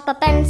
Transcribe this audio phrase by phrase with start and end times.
[0.00, 0.26] Papa.
[0.26, 0.49] a.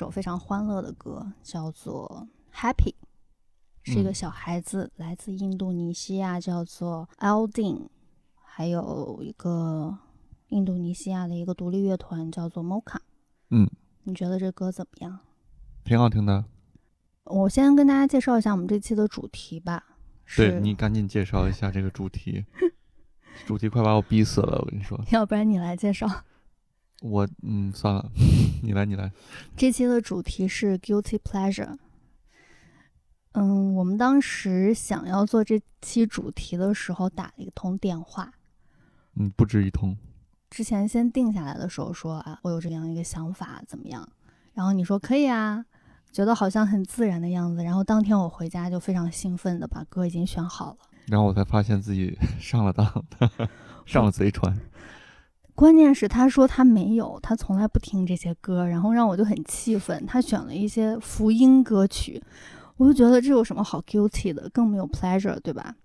[0.00, 2.26] 首非常欢乐的歌，叫做
[2.58, 2.94] 《Happy》，
[3.82, 7.88] 是一个嗯小孩子，来自印度尼西亚，叫做 Aldin，
[8.34, 9.98] 还有一个
[10.48, 12.96] 印度尼西亚的一个独立乐团叫做 Mocha。
[13.50, 13.68] 嗯，
[14.04, 15.18] 你觉得这歌怎么样？
[15.84, 16.46] 挺好听的。
[17.24, 19.84] 我先跟大家介绍一下我们这期的主题吧。
[20.24, 22.46] 是对你赶紧介绍一下这个主题，
[23.44, 24.98] 主题快把我逼死了，我跟你说。
[25.10, 26.08] 要不然你来介绍。
[27.00, 28.10] 我嗯，算了，
[28.62, 29.10] 你来，你来。
[29.56, 31.76] 这期的主题是 guilty pleasure。
[33.32, 38.32] 嗯，我们当时想要做这期主题的时候，打了一通电话。
[39.16, 39.96] 嗯，不止一通。
[40.50, 44.06] 之前先定下来的时候说啊，我有这样一个想法，怎么样？
[44.52, 45.64] 然后你说可以啊，
[46.12, 47.62] 觉得好像很自然的样子。
[47.62, 50.78] 然后当天我回家就非常兴奋的把歌已经选好了。
[51.06, 53.04] 然后我才发现自己上了当，
[53.86, 54.54] 上了贼船。
[55.60, 60.06] 关键是他说他没有，他从来不听这些歌，然后让我就很气愤。
[60.06, 62.18] 他选了一些福音歌曲，
[62.78, 65.76] 我就觉得这有什么好 guilty 的，更没有 pleasure，对吧？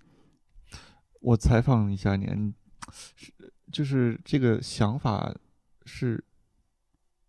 [1.20, 2.26] 我采访一下你，
[3.18, 3.34] 是
[3.70, 5.36] 就是这个想法
[5.84, 6.24] 是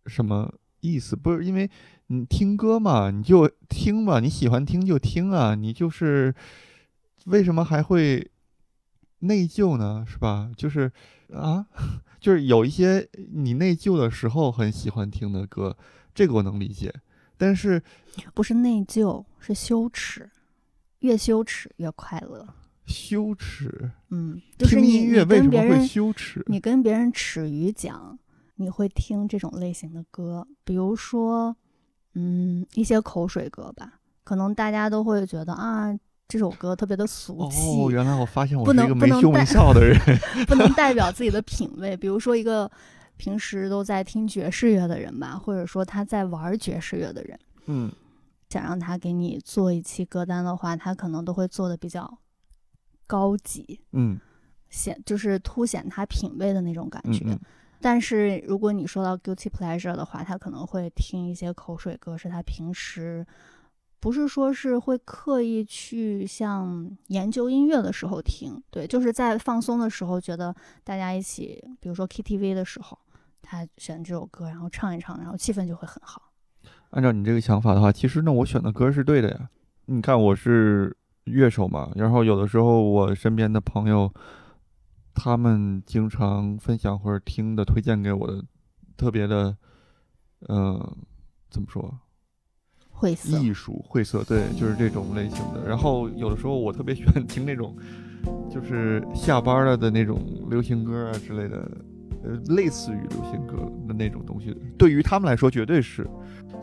[0.06, 1.16] 什么意思？
[1.16, 1.68] 不是因为
[2.06, 6.32] 你听歌嘛，你就听嘛，你喜欢听就听啊，你就是
[7.24, 8.30] 为什么还会
[9.18, 10.04] 内疚呢？
[10.08, 10.48] 是吧？
[10.56, 10.92] 就是
[11.32, 11.66] 啊，
[12.20, 15.76] 就是有一些你内疚的时候很喜欢听的歌，
[16.14, 16.94] 这个我能理解，
[17.36, 17.82] 但是
[18.34, 20.30] 不是内疚，是羞耻，
[21.00, 22.46] 越羞耻越快乐。
[22.86, 26.44] 羞耻，嗯，就是听音乐为什么会羞耻？
[26.46, 28.16] 你跟别人耻于讲，
[28.54, 31.56] 你会听这种类型的歌，比如说，
[32.14, 35.92] 嗯，一些口水歌吧，可能大家都会觉得啊，
[36.28, 39.98] 这首歌特别的俗气，哦，原来我发现我不能是一个没羞没臊的人。
[40.46, 41.96] 不能代表自己的品味。
[41.96, 42.70] 比如说一个
[43.16, 47.92] 平时都在听爵士乐的人吧，或者说他在玩爵士乐的人，嗯，
[48.50, 52.18] 想让他给你做一期歌单的话，他可能都会做的比较
[53.06, 54.18] 高级，嗯
[54.68, 57.24] 显就是凸显他品味的那种感觉。
[57.26, 57.40] 嗯嗯，
[57.80, 63.24] 但是如果你说到 guilty pleasure 的话，他可能会听一些口水歌，是他平时
[64.06, 70.54] 不是说是会刻意去像研究音乐的时候听，对，就是在放松的时候，觉得
[70.84, 72.96] 大家一起，比如说 KTV 的时候，
[73.42, 76.22] 他选这首歌，然后唱一唱，然后气氛就会很好。
[76.90, 79.50] 按照你这个想法的话，其实呢，我选的歌是对的呀。
[79.86, 84.08] 你看，我是乐手嘛，然后有的时候我身边的朋友，
[85.14, 88.44] 他们经常分享或者听的推荐给我的，
[88.96, 89.56] 特别的，
[90.48, 90.96] 嗯、
[91.50, 91.98] 怎么说？
[92.98, 95.68] 晦涩，艺术晦涩，对，就是这种类型的。
[95.68, 97.76] 然后有的时候我特别喜欢听那种，
[98.50, 101.70] 就是下班了的那种流行歌啊之类的，
[102.24, 104.56] 呃，类似于流行歌的那种东西。
[104.78, 106.08] 对于他们来说，绝对是。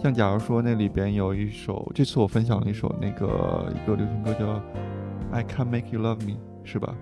[0.01, 4.45] 像假如说那里边有一首，这次我分享了一首那个一个流行歌叫
[5.31, 6.33] 《I Can Make You Love Me》，
[6.63, 6.95] 是吧？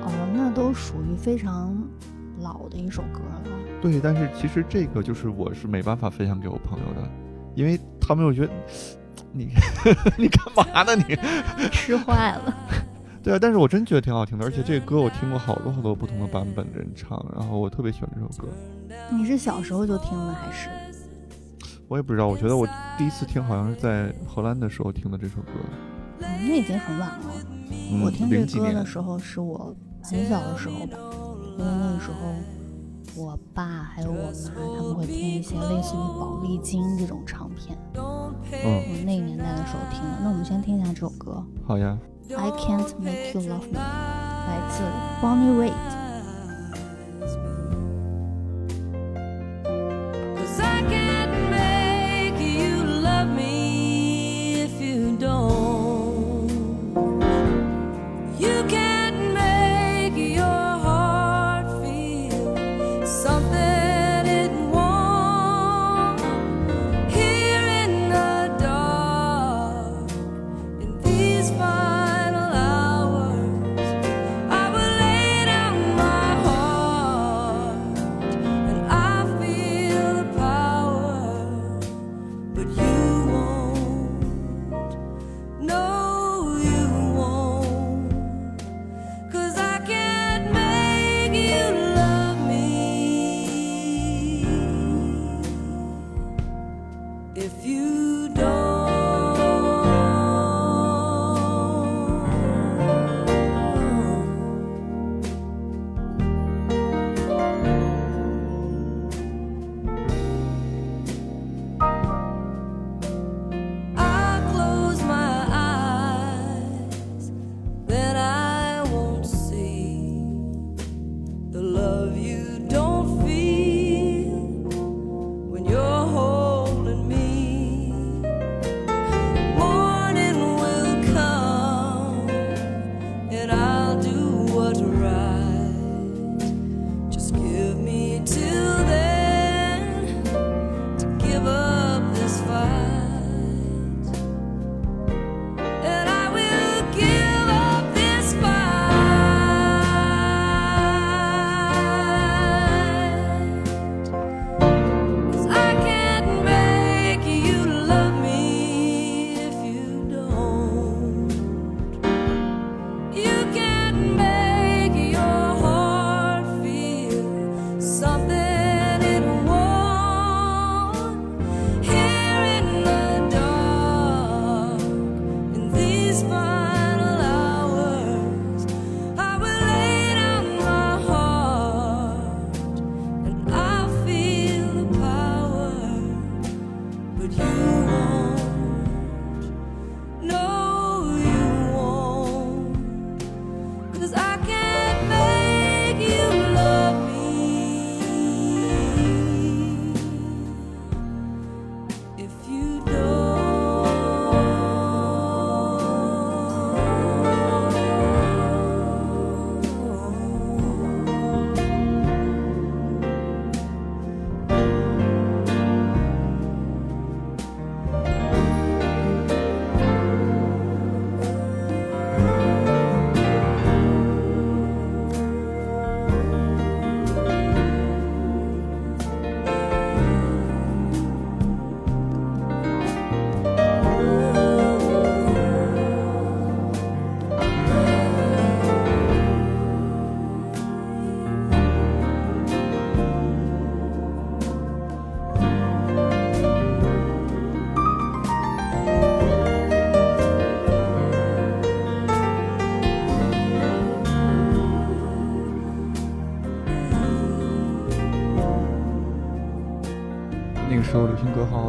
[0.00, 1.76] 哦，那都属于非常
[2.40, 3.42] 老的一首歌了。
[3.80, 7.08] 对，但是其实这个就是我是没办法分享给我朋友的，
[7.54, 8.52] 因为他们又觉得
[9.32, 9.48] 你
[10.18, 11.16] 你干嘛呢你？
[11.70, 12.54] 吃坏了。
[13.22, 18.48] 对啊，但是我真觉得挺好听的，而且这个歌我听过好多好多不同的版本的人唱，然后我特别喜欢这首歌。
[19.10, 20.68] 你是小时候就听的还是？
[21.88, 22.66] 我也不知道，我觉得我
[22.98, 25.52] 第一次听好像是在荷兰的时候听的这首歌。
[26.18, 27.32] 嗯，那已经很晚了。
[27.70, 30.96] 嗯，我听这歌的时候是我很小的时候吧，
[31.58, 32.34] 因为那个时候
[33.14, 34.32] 我爸还有我妈
[34.76, 40.18] 他们会听一些类似于宝丽金这种唱片，嗯，我那个年代的时候听的。
[40.22, 41.98] 那我们先听一下这首歌好呀。
[42.36, 44.82] 《I Can't Make You Love Me》，来自
[45.20, 46.01] Bonnie Raitt。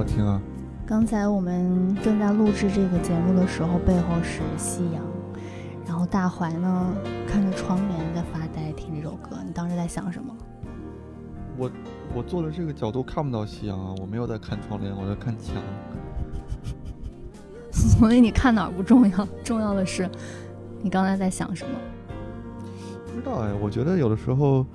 [0.04, 0.42] 听啊。
[0.86, 5.02] 刚才我们正在录制这个节目的时候，背后是夕阳，
[5.88, 6.94] 然后大怀呢
[7.28, 9.38] 看着窗帘在发呆，听这首歌。
[9.46, 10.36] 你当时在想什么？
[11.58, 11.72] 我
[12.16, 15.56] 我坐的这个角度看不到夕阳啊，我没有在看窗帘，我在看墙。
[17.72, 20.10] 所以你看哪儿不重要，重要的是
[20.82, 21.72] 你刚才在想什么。
[23.08, 24.66] 不知道哎，我觉得有的时候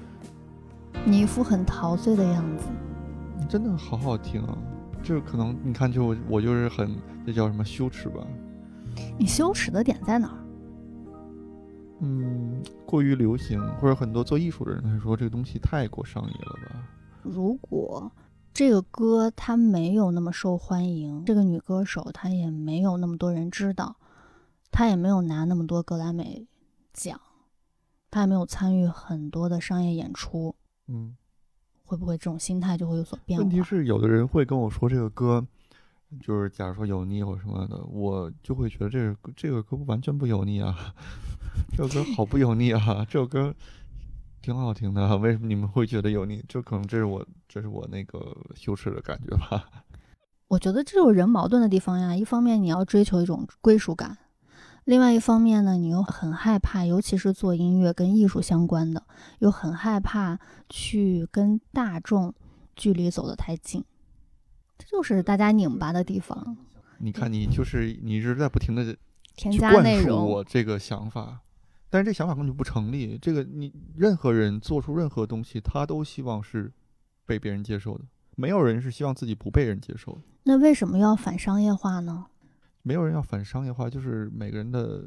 [1.05, 2.67] 你一副很陶醉的样子。
[3.49, 4.57] 真的好好听啊，
[5.03, 8.27] 就是可能你看，就我我就是很这叫什么羞耻吧？
[9.19, 10.39] 你羞耻的点在哪儿？
[12.01, 16.89] 嗯，过于流行，或者很多做艺术的人来说，这个东西太过商业了吧？
[17.23, 18.11] 如果
[18.53, 23.97] 这个歌它没有那么受欢迎，这个女歌手她也没有那么多人知道，
[24.71, 26.47] 她也没有拿那么多格莱美
[26.93, 27.21] 奖，
[28.11, 30.55] 她也没有参与很多的商业演出，
[30.87, 31.17] 嗯，
[31.89, 33.43] 会不会这种心态就会有所变化？
[33.43, 35.43] 问题是，有的人会跟我说这个歌，
[36.21, 40.77] 就是假如说油腻或什么的，我就会觉得这个这个歌完全不油腻啊，
[41.75, 43.55] 这首歌好不油腻啊，这首歌
[44.43, 46.45] 挺好听的，为什么你们会觉得油腻？
[46.47, 49.65] 就可能这是我这是我那个羞耻的感觉吧。
[50.49, 52.15] 我觉得这有人矛盾的地方呀。
[52.15, 54.17] 一方面你要追求一种归属感，
[54.89, 59.05] 另外一方面呢，你又很害怕，尤其是做音乐跟艺术相关的，
[59.41, 60.39] 又很害怕
[60.71, 62.35] 去跟大众
[62.75, 63.85] 距离走得太近，
[64.79, 66.57] 这就是大家拧巴的地方。
[67.01, 68.97] 你看，你就是你一直在不停的
[69.37, 71.39] 添加内容，我这个想法，
[71.91, 73.19] 但是这想法根本就不成立。
[73.21, 76.73] 这个你任何人做出任何东西，他都希望是
[77.27, 78.05] 被别人接受的，
[78.37, 80.21] 没有人是希望自己不被人接受的。
[80.45, 82.29] 那为什么要反商业化呢？
[82.89, 85.05] 没有人要反商业化，就是每个人的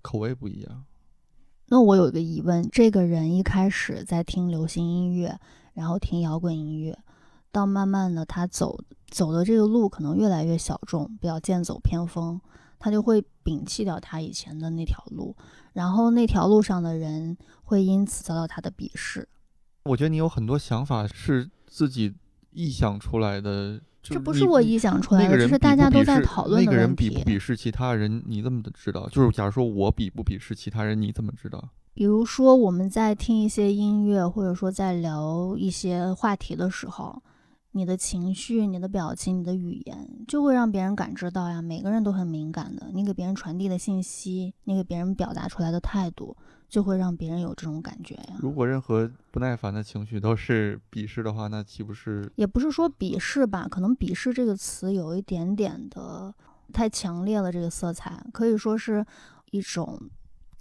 [0.00, 0.86] 口味不一样。
[1.66, 5.38] 那我有一个疑问：这个人一开始在听流行音乐，
[5.74, 6.98] 然后听摇滚音乐，
[7.52, 12.40] 到慢慢的他走走的这个路可能越来越小众，比较剑走偏锋，
[12.78, 15.36] 他就会摒弃掉他以前的那条路，
[15.74, 19.28] 然后那条路上的人会因此遭到他的鄙视。
[19.82, 22.14] 我觉得你有很多想法是自己
[22.54, 26.96] 臆想出来的，就这不是我臆想出来的，这是大家都在讨论的那个人。
[26.96, 29.08] 鄙不鄙视其他人，你怎么知道？
[29.08, 31.68] 就是假如说我鄙不鄙视其他人，你怎么知道？
[31.92, 37.22] 比如说我们在听一些音乐，或者说在聊一些话题的时候，
[37.72, 41.60] 你的情绪、你的表情、你的语言，就会让别人感知到呀。
[41.60, 46.34] 每个人都很敏感的，你给别人传递的信息，你给别人表达出来的态度，
[46.70, 48.36] 就会让别人有这种感觉呀。
[48.38, 56.32] 如果任何不耐烦的情绪都是鄙视的话，那岂不是也不是说鄙视吧，可能鄙视这个词有一点点的
[56.72, 59.04] 太强烈了，这个色彩可以说是
[59.50, 60.00] 一种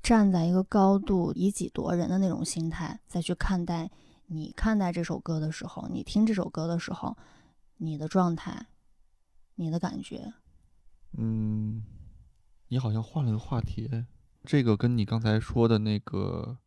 [0.02, 3.90] 站在一个高度以己度人的那种心态再去看待
[4.26, 7.16] 你看待这首歌的时候，你听这首歌的时候，
[7.78, 8.68] 你的状态，
[9.56, 10.34] 你的感觉。
[11.18, 11.84] 嗯，
[12.68, 13.90] 你好像换了个话题，
[14.50, 16.58] 这个跟你刚才说的那个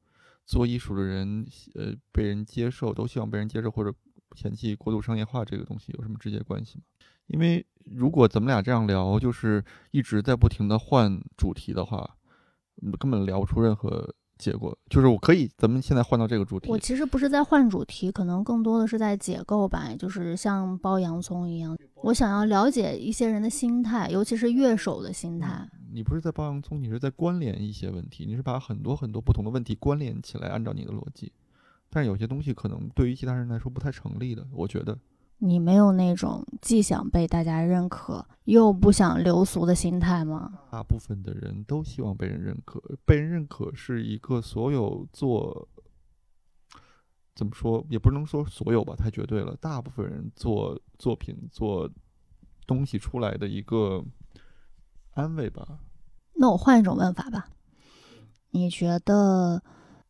[0.47, 3.93] 做艺术的人，呃，被人接受，都希望被人接受，或者
[4.37, 6.85] 嫌弃过度商业化这个东西有什么直接关系吗？
[7.27, 12.09] 因为如果咱们俩这样聊，就是一直在不停的换主题的话，
[13.01, 14.77] 根本聊不出任何结果。
[14.91, 25.69] 就是我可以，咱们现在换到这个主题我，其实不是在换主题，可能更多的是在解构吧，就是像剥洋葱一样，我想要了解一些人的心态，尤其是乐手的心态。
[25.93, 31.33] 你不是在剥洋葱，你是在关联一些问题，你是把很多很多不同的问题关联起来，按照你的逻辑。
[31.89, 34.99] 但是有些东西可能对于其他人来说不太成立的，我觉得。
[35.45, 40.53] 你没有那种既想被大家认可，又不想流俗的心态吗？
[40.71, 45.69] 大部分的人都希望被人认可，被人认可是一个所有做
[47.35, 49.57] 怎么说，也不能说所有吧，太绝对了。
[49.57, 51.91] 大部分人做作品、做
[52.65, 54.05] 东西出来的一个
[55.15, 55.81] 安慰吧。
[56.35, 57.49] 那我换一种问法吧，
[58.51, 59.61] 你觉得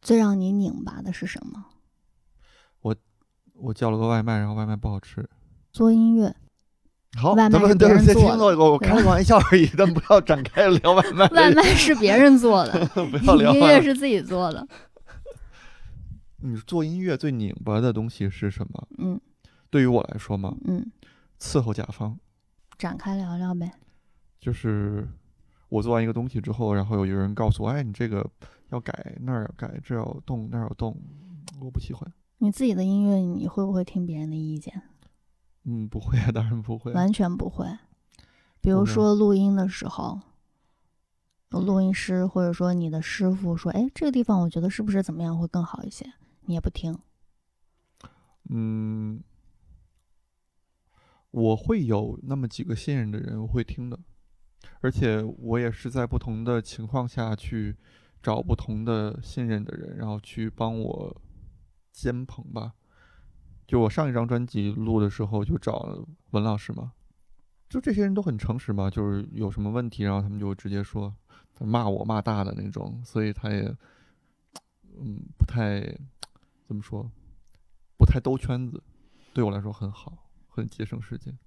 [0.03, 1.65] 最让你拧巴的是什么？
[3.63, 5.25] 我叫了个外卖，然后外卖不好吃。
[5.73, 6.35] 做音乐，
[7.17, 11.29] 好，外卖是咱们咱们先听个，我开个玩笑而已，咱不要展开聊外卖。
[11.29, 13.61] 外卖是别人做的， 不要聊音。
[13.61, 14.67] 乐是自己做的。
[16.39, 18.89] 你做音乐最拧巴的东西是什么？
[18.99, 19.21] 嗯
[19.71, 20.85] 对于我来说嘛，嗯，
[21.39, 22.19] 伺候甲方。
[22.77, 23.71] 展开聊聊呗。
[24.41, 25.09] 就是
[25.69, 28.29] 我做完一个东西之后，然后有一个人告诉我，哎，你这个
[28.71, 31.01] 要改，那儿要改，这要动，那儿要动，
[31.61, 32.13] 我不喜欢。
[32.43, 34.83] 你自己的音乐，你会不会听别人的意见？
[35.63, 36.97] 嗯，不会啊，当然不会啊。
[36.97, 37.65] 完全不会。
[38.61, 40.21] 比如说录音的时候，
[41.51, 46.05] 录音师或者说你的师傅说：“哎，这个地方我觉得是不是怎么样会更好一些？”
[46.47, 46.99] 你也不听。
[48.51, 49.23] 嗯，
[51.31, 53.97] 我会有那么几个信任的人，我会听的，
[54.81, 57.77] 而且我也是在不同的情况下去
[58.21, 61.23] 找不同的信任的人，然后去帮我
[61.93, 62.75] 监棚吧。
[63.67, 66.93] 就我上一张专辑录的时候，就找文老师嘛，
[67.69, 71.15] 就这些人都很诚实嘛，就是有什么问题，然后他们就直接说，
[71.55, 73.63] 他骂我骂大的那种，所以他也，
[74.99, 75.81] 嗯，不太
[76.67, 77.11] 怎么说，
[77.97, 78.83] 不太兜圈子，
[79.33, 81.39] 对我来说很好，很节省时间。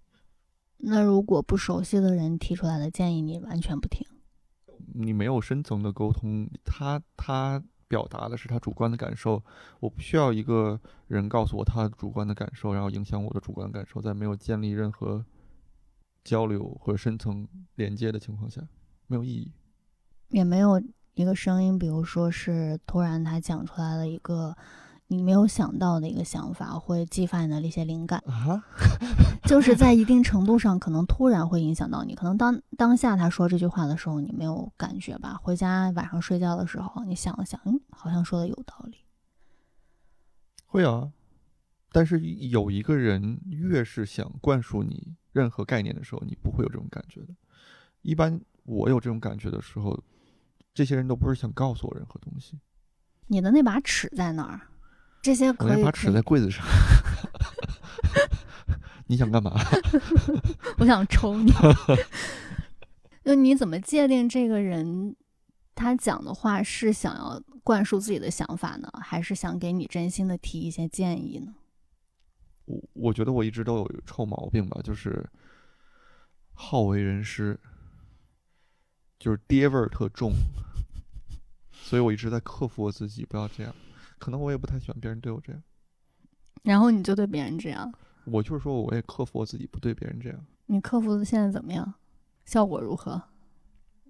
[0.77, 4.05] 那如果不熟悉的人提出来的建议，你完全不听？
[4.93, 9.43] 你没有深层的沟通，他他表达的是他主观的感受，
[9.79, 15.23] 我不需要一个人告诉我他主观的感受，然后影响我的主观感受，在没有建立任何
[16.23, 18.61] 交流和深层连接的情况下，
[19.07, 19.51] 没有意义。
[20.29, 20.81] 也没有
[21.13, 24.55] 一个声音，比如说是突然他讲出来了一个
[25.07, 28.63] 你没有想到的一个想法，会激发你的一些灵感，啊，
[29.43, 32.15] 就是在一定程度上可能突然会影响到你。
[32.15, 35.39] 可能当当下他说这句话的时候，你没有感觉吧？
[35.41, 38.97] 回家晚上睡觉的时候，你想了想，嗯，好像说的有道理。
[40.65, 41.11] 会啊，
[41.91, 47.35] 但是有一个人越是想灌输你任何概念的时候，你不会有这种感觉的。
[48.01, 50.03] 一般我有这种感觉的时候，
[50.73, 52.59] 这些人都不是想告诉我任何东西。
[53.27, 54.61] 你的那把尺在哪儿？
[55.25, 56.63] 这些我可以，那把尺在柜子上。
[59.07, 59.51] 你想干嘛？
[60.77, 61.51] 我想抽你。
[63.25, 65.15] 就你怎么界定这个人
[65.73, 71.55] 他讲的话是想要灌输自己的想法呢，还是想给你真心的提一些建议呢？
[72.65, 75.27] 我我觉得我一直都有臭毛病吧，就是
[76.53, 77.59] 好为人师，
[79.17, 80.33] 就是爹味儿特重，
[81.71, 83.73] 所以我一直在克服我自己，不要这样。
[84.25, 85.61] 可能我也不太喜欢别人对我这样，
[86.63, 87.93] 然后你就对别人这样，
[88.25, 91.93] 我就是说我也克服我自己，不对别人这样，你克服的现在怎么样？
[92.43, 93.21] 效果如何？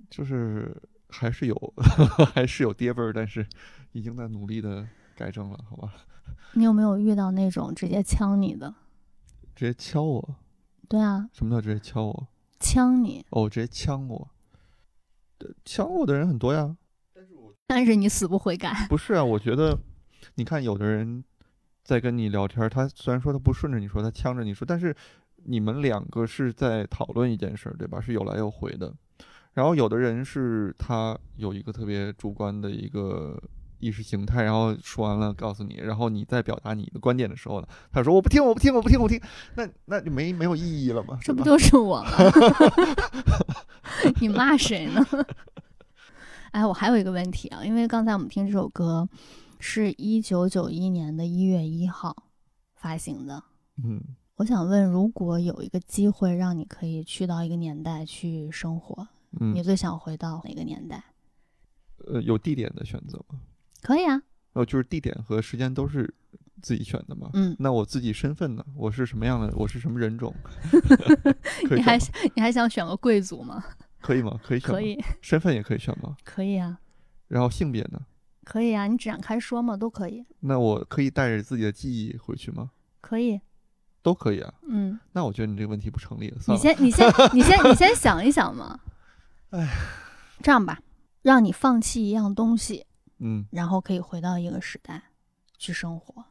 [0.09, 0.73] 就是
[1.09, 1.73] 还是有
[2.33, 3.45] 还是有爹味儿，但是
[3.91, 5.93] 已经在努力的改正了，好吧？
[6.53, 8.73] 你有没有遇到那种直接呛你的？
[9.53, 10.35] 直接敲我，
[10.87, 12.27] 对啊，什么叫直接敲我？
[12.61, 14.29] 呛你，哦，直接呛我，
[15.39, 16.77] 呃呛我的人很多呀。
[17.13, 18.87] 但是我但是你死不悔改。
[18.87, 19.77] 不是啊，我觉得，
[20.33, 21.23] 你看有的人
[21.83, 24.95] 在跟你聊天儿，他虽然说他不顺着你说，他呛着你说，但是
[25.45, 28.01] 你们两个是在讨论一件事儿，对吧？
[28.01, 28.93] 是有来有回的。
[29.53, 33.41] 然后有的人是他有一个特别主观的一个
[33.79, 39.21] 意识形态，然后说完了告诉你，然后你在表达你的观点的时候呢，他说我不听，我不听，我不听，我不听，
[39.55, 42.09] 那那就没没有意义了嘛，这不就是我吗？
[44.19, 45.05] 你骂谁呢？
[46.51, 49.07] 哎，我还有一个问题啊，因为刚才我们听这首歌
[49.59, 52.15] 是一九九一年的一月一号
[52.75, 53.43] 发行的，
[53.83, 54.01] 嗯，
[54.35, 61.03] 我想问，如果有一个机会让你可以去到一个年代去生活，你嗯，最想回到哪个年代？
[62.07, 63.39] 呃，有地点的选择吗？
[63.81, 64.21] 可以啊，
[64.53, 66.13] 哦，就是地点和时间都是
[66.61, 67.29] 自己选的吗？
[67.33, 68.65] 嗯，那我自己身份呢？
[68.75, 69.51] 我是什么样的？
[69.55, 70.33] 我是什么人种？
[71.71, 71.97] 你还
[72.35, 73.63] 你还想选个贵族吗？
[74.01, 74.39] 可以吗？
[74.43, 76.15] 可以选吗可以，身份也可以选吗？
[76.23, 76.79] 可以啊，
[77.27, 77.99] 然后性别呢？
[78.45, 82.71] 可以啊，你展开说嘛，都可以，那我可以带着自己的记忆回去吗？
[83.01, 83.41] 可以，
[84.01, 84.53] 都可以啊。
[84.67, 86.55] 嗯，那我觉得你这个问题不成立了，你。
[86.55, 88.79] 先，你先，你先，你先想一想嘛。
[89.49, 89.67] 哎，
[90.41, 90.79] 这样吧，
[91.23, 92.85] 让你放弃一样东西，
[93.17, 95.01] 嗯，然后可以回到一个时代
[95.57, 96.25] 去生活。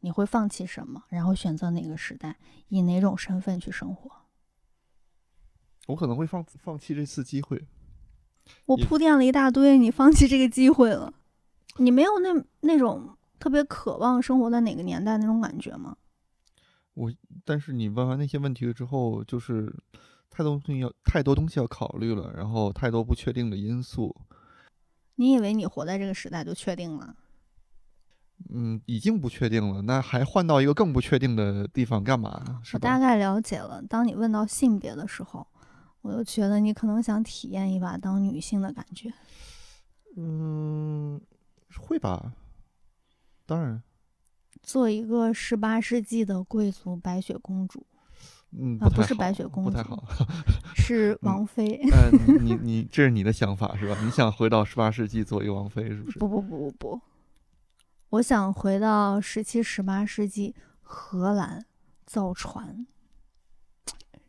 [0.00, 1.04] 你会放弃什么？
[1.08, 2.36] 然后选择哪个时代，
[2.68, 4.10] 以哪种身份去生活？
[5.86, 7.66] 我可能会放放弃这次机会。
[8.66, 11.14] 我铺垫了一大堆，你放弃这个机会了，
[11.76, 15.96] 你没有那那种特别渴望生活在哪个年代那种感觉吗？
[16.94, 17.12] 我
[17.44, 19.74] 但是你问完那些问题了之后，就是
[20.30, 24.14] 太多东西要太多东西要考虑了，然后太多不确定的因素。
[25.16, 27.16] 你以为你活在这个时代就确定了？
[28.52, 32.60] 嗯，已经不确定了，那还换到一个更不确定的地方干嘛呢？
[32.72, 33.80] 我大概了解了。
[33.88, 35.46] 当你问到性别的时候，
[36.02, 39.12] 我就觉得你可能想体验一把当女性的感觉。
[40.16, 41.20] 嗯，
[41.80, 42.34] 会吧？
[43.46, 43.82] 当然，
[44.62, 47.86] 做一个十八世纪的贵族白雪公主，
[48.52, 50.02] 嗯，啊不是白雪公主不太好。
[50.74, 51.80] 是王妃。
[51.92, 53.96] 嗯，你你这是你的想法是吧？
[54.02, 56.18] 你想回到十八世纪做一个王妃是不是？
[56.18, 57.00] 不不不不不，
[58.10, 61.66] 我想回到十七、十八世纪荷兰
[62.06, 62.86] 造船，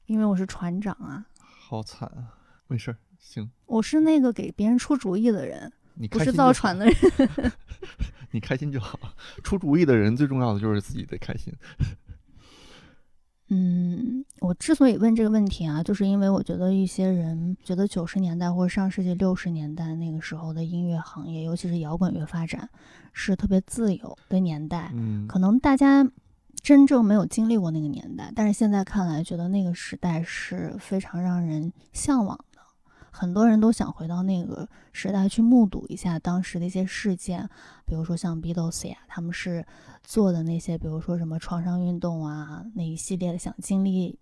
[0.08, 2.40] 因为我是船长啊，好惨啊！
[2.68, 6.96] 没事儿，行，我是那个给别人出主意的人，你不是造船的人。
[8.32, 9.00] 你开心就好。
[9.44, 11.54] 出主意的人最重要的就是自己得开心。
[13.50, 22.68] 嗯，我之所以问这个问题啊，就是因为我觉得一些人觉得九十年代或者上世纪六十年代那个时候的音乐行业，尤其是摇滚乐发展
[23.14, 26.04] 是特别自由的年代，嗯，可能大家
[26.64, 32.55] 真正没有经历过那个年代，但是现在看来，觉得那个时代是非常让人向往的。
[33.16, 37.50] 很多人都想回到那个时代去目睹一下当时的一些事件，
[37.86, 39.66] 比如说像 Beatles 呀，他们是
[40.04, 44.20] 做的那些，比如说什么创伤运动啊那一系列的，想经历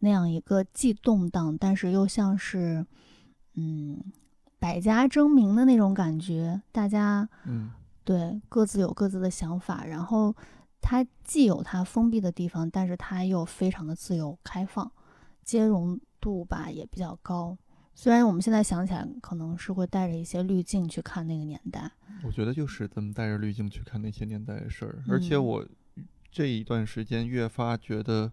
[0.00, 2.84] 那样一个既动荡，但是又像是
[3.54, 4.02] 嗯
[4.58, 7.70] 百家争鸣的那种感觉，大家嗯
[8.02, 10.34] 对，各自有各自的想法，然后
[10.80, 14.90] 它既有它封闭的地方，但是它又非常的自由开放，
[15.44, 17.56] 兼容度吧也比较高。
[17.94, 21.90] 虽然我们现在想起来，可能是会带着一些滤镜去看那个年代，
[22.24, 25.44] 我觉得就是咱们带着滤镜去看那些年代的事儿，而且嗯。
[25.44, 25.66] 我
[26.30, 28.32] 这一段时间越发觉得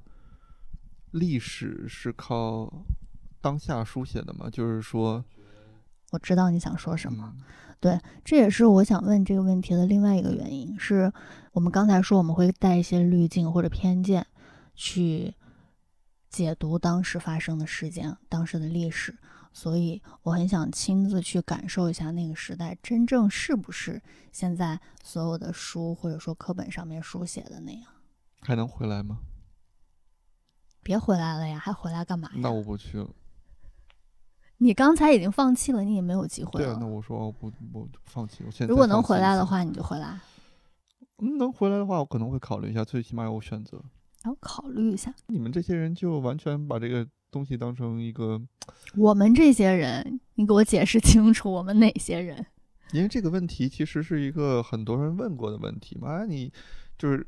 [1.12, 2.72] 历史是靠
[3.41, 5.24] 当下书写的嘛，就是说
[6.12, 7.36] 我知道你想说什么。
[7.82, 11.12] 对这也是我想问这个问题的另外一个原因，是
[11.54, 14.26] 我们刚才说我们会带一些滤镜或者偏见
[14.76, 15.34] 去
[16.30, 19.17] 解读当时发生的事件、当时的历史，
[19.51, 27.83] 所以我很想亲自去感受一下那个时代真正是不是现在所有的书或者说课本上面书写的那样。
[28.41, 29.19] 还能回来吗？
[30.81, 32.35] 别回来了呀，还回来干嘛呀？
[32.38, 33.09] 那我不去了。
[34.57, 36.88] 你刚才已经放弃了，你也没有机会了对啊，那。
[36.88, 40.19] 我说我不我放弃，我现在如果能回来的话，你就回来，
[41.17, 43.81] 嗯能回来的话，我可能会考虑一下，最起码有选择。
[44.23, 45.13] 然后考虑一下。
[45.27, 48.42] 你们这些人就完全把这个东西当成一个，
[48.98, 52.46] 我们这些人，你给我解释清楚，我们哪些人？
[52.92, 56.10] 因为这个问题其实是一个很多人问过的问题嘛。
[56.18, 56.52] 哎你
[56.98, 57.26] 就是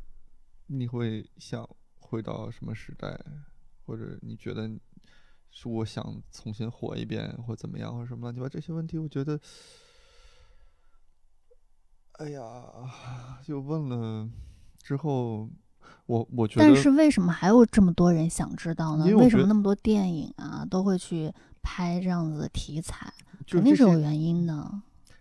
[0.65, 1.67] 你会想
[1.99, 3.19] 回到什么时代，
[3.85, 4.69] 或者你觉得
[5.51, 9.39] 是我想重新活一遍，或怎么样，或者什么乱七八糟这些问题，我觉得，
[12.13, 12.41] 哎呀，
[13.43, 14.29] 就问了
[14.81, 15.47] 之后，
[16.11, 19.05] 我我觉得，但是为什么还有这么多人想知道呢？
[19.15, 23.13] 为什么那么多电影啊都会去拍这样子的题材？
[23.49, 24.69] 肯定是有原因的。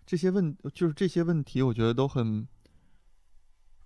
[0.04, 2.44] 这些问就是这些问题，我觉得都很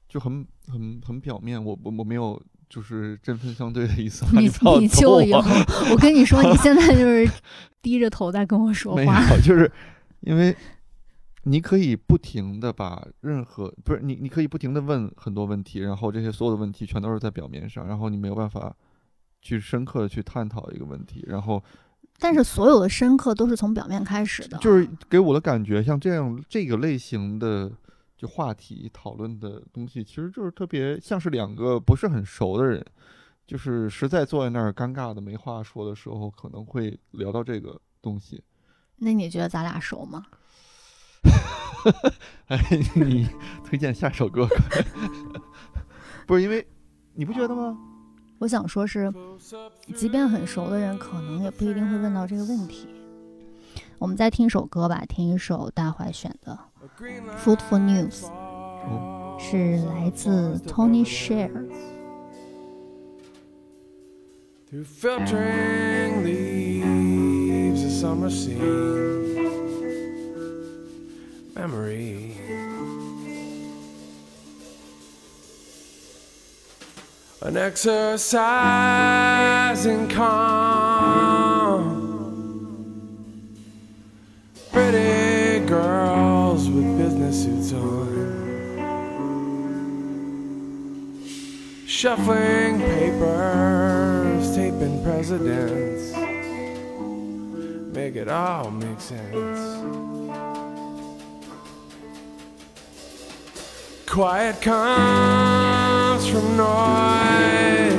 [0.09, 1.63] 就很很很表面。
[1.63, 2.41] 我我我没有
[2.71, 5.37] 就是针锋相对的意思， 你你就有，
[5.91, 7.31] 我跟你说，你现在就是
[7.83, 9.21] 低着头在跟我说没话。
[9.35, 9.71] 有，就是
[10.21, 10.57] 因为
[11.45, 18.75] 你可以不停的把任何不是你你可以不停的问很多问题，然后这些所有的问题全都是在表面上，然后你没有办法
[19.43, 21.63] 去深刻的去探讨一个问题，然后
[22.19, 27.71] 但是所有的深刻都是从表面开始的，就是给我的感觉，像这样这个类型的
[28.17, 32.83] 就话题讨论的东西，其实就是特别像是两个不是很熟的人，
[33.47, 38.43] 就是实在坐在那儿尴尬的没话说的时候，可能会聊到这个东西。
[38.97, 40.25] 那你觉得咱俩熟吗？
[42.49, 42.59] 哎，
[42.95, 43.29] 你
[43.65, 44.49] 推荐下首歌，
[46.27, 46.67] 不是因为
[47.15, 47.77] 你不觉得吗？
[48.39, 49.13] 我想说是，
[49.95, 52.89] 即便很熟的人，可能也不一定会问到这个问题。
[53.99, 56.59] 我们再听一首歌吧，听一首大怀选的
[57.39, 58.25] 《Fruitful News》，
[59.39, 61.51] 是来自 Tony Share。
[64.69, 69.44] Through filtering leaves, a summer scene,
[71.55, 72.37] memory.
[77.43, 78.27] An exercise
[79.87, 81.93] in calm.
[84.73, 88.05] Pretty girls with business suits on.
[91.87, 96.13] Shuffling papers, taping presidents.
[97.95, 100.14] Make it all make sense.
[104.07, 107.95] Quiet comes from noise.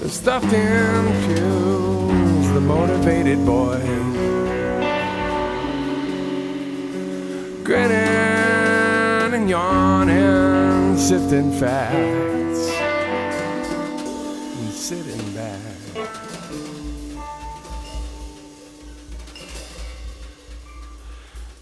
[0.00, 3.82] The stuffed in pews, the motivated boys.
[7.62, 7.96] Grinning
[9.34, 12.70] and yawning, sifting facts
[14.58, 15.60] and sitting back.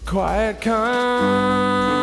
[0.05, 1.94] Quiet comes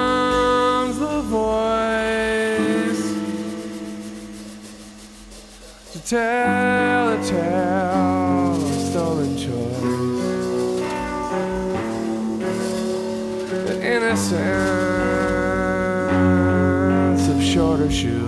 [6.13, 9.81] tell a tale of stolen choice.
[13.67, 14.43] The innocence
[17.29, 18.22] of shorter shoes.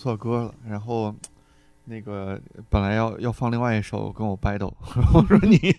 [0.00, 0.54] 错歌了。
[0.66, 1.14] 然后
[1.84, 4.74] 那个本来要要放另外一首，跟我 battle。
[5.14, 5.58] 我说你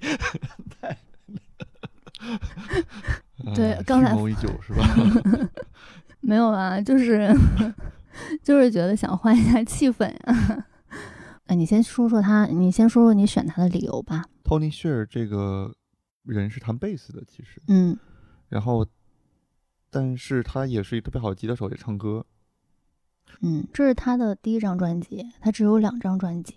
[3.55, 4.85] 对刚才蓄谋已久是吧？
[6.21, 7.35] 没有啊，就是
[8.43, 10.65] 就是觉得想换一下气氛啊。
[11.47, 14.23] 哎，你先说说他，你先说说你选他的理由吧。
[14.43, 15.73] Tony Shear 这个
[16.23, 17.97] 人是弹贝斯的，其实，嗯
[18.49, 18.85] 然后，
[19.89, 22.23] 但是他也是一个特别好的吉他手，也唱歌。
[23.39, 26.55] 嗯，这是他的第一张专辑，他只有两张专辑。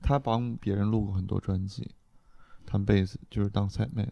[0.00, 1.90] 他帮别人录过很多专辑，
[2.66, 4.10] 弹贝斯就是当 sideman。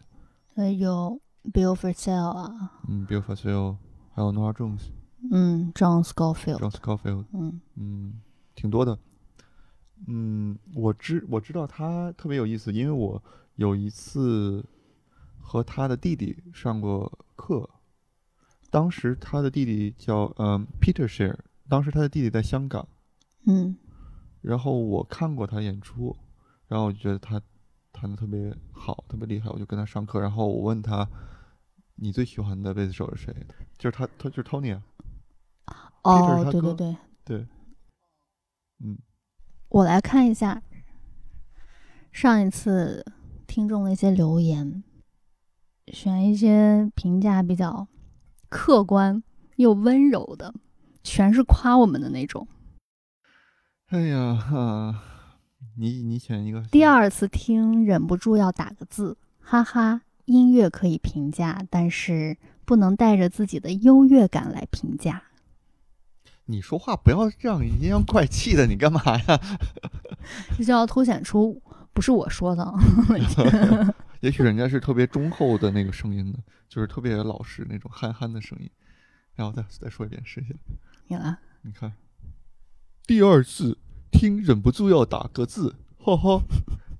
[0.55, 1.19] 呃，有
[1.51, 3.77] Bill Frisell 啊，嗯，Bill f a c i l
[4.11, 4.83] 还有 Nora Jones、
[5.31, 8.21] 嗯，John Scofield，John Scofield，嗯嗯，
[8.55, 8.97] 挺多的。
[10.07, 13.21] 嗯，我知我知道他特别有意思，因为我
[13.55, 14.63] 有一次
[15.39, 17.69] 和他的弟弟上过课，
[18.69, 21.37] 当时他的弟弟叫嗯 Peter Share，
[21.69, 22.87] 当时他的弟弟在香港，
[23.45, 23.75] 嗯。
[24.41, 26.15] 然后我看过他演出，
[26.67, 27.41] 然后我就觉得他
[27.93, 31.07] 弹的特别好，特别厉害，我就跟他上课，然后我问他，
[31.95, 33.33] 你最喜欢的贝斯手是谁？
[33.77, 34.83] 就是他，他就是 Tony 啊。
[36.03, 37.47] 哦，对对对，对，
[38.83, 38.97] 嗯，
[39.69, 40.61] 我来看一下
[42.11, 43.05] 上一次
[43.47, 44.83] 听众的一些留言，
[45.87, 47.87] 选一些评价比较
[48.49, 49.23] 客观
[49.55, 50.53] 又温柔的，
[51.03, 52.47] 全是夸我们的那种。
[53.87, 55.03] 哎呀哈，
[55.77, 60.01] 你你选一个第二次听忍不住要打个字，哈哈。
[60.25, 65.21] 音乐可以评价，但是不能带着自己的优越感来评价。
[66.45, 69.39] 你说话不要这样阴阳怪气的，你干嘛呀？
[70.57, 71.61] 这 就要凸显出
[71.91, 72.73] 不是我说的。
[74.21, 76.39] 也许人家是特别忠厚的那个声音的，
[76.69, 78.69] 就是特别老实那种憨憨的声音。
[79.35, 80.53] 然后再再说一遍，试一下。
[81.07, 81.93] 你来，你看，
[83.05, 83.77] 第二次
[84.11, 86.41] 听忍不住要打个字，哈哈。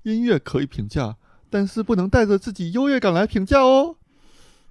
[0.02, 1.16] 音乐可以评价，
[1.48, 3.96] 但是不能带着自己优越感来评价哦，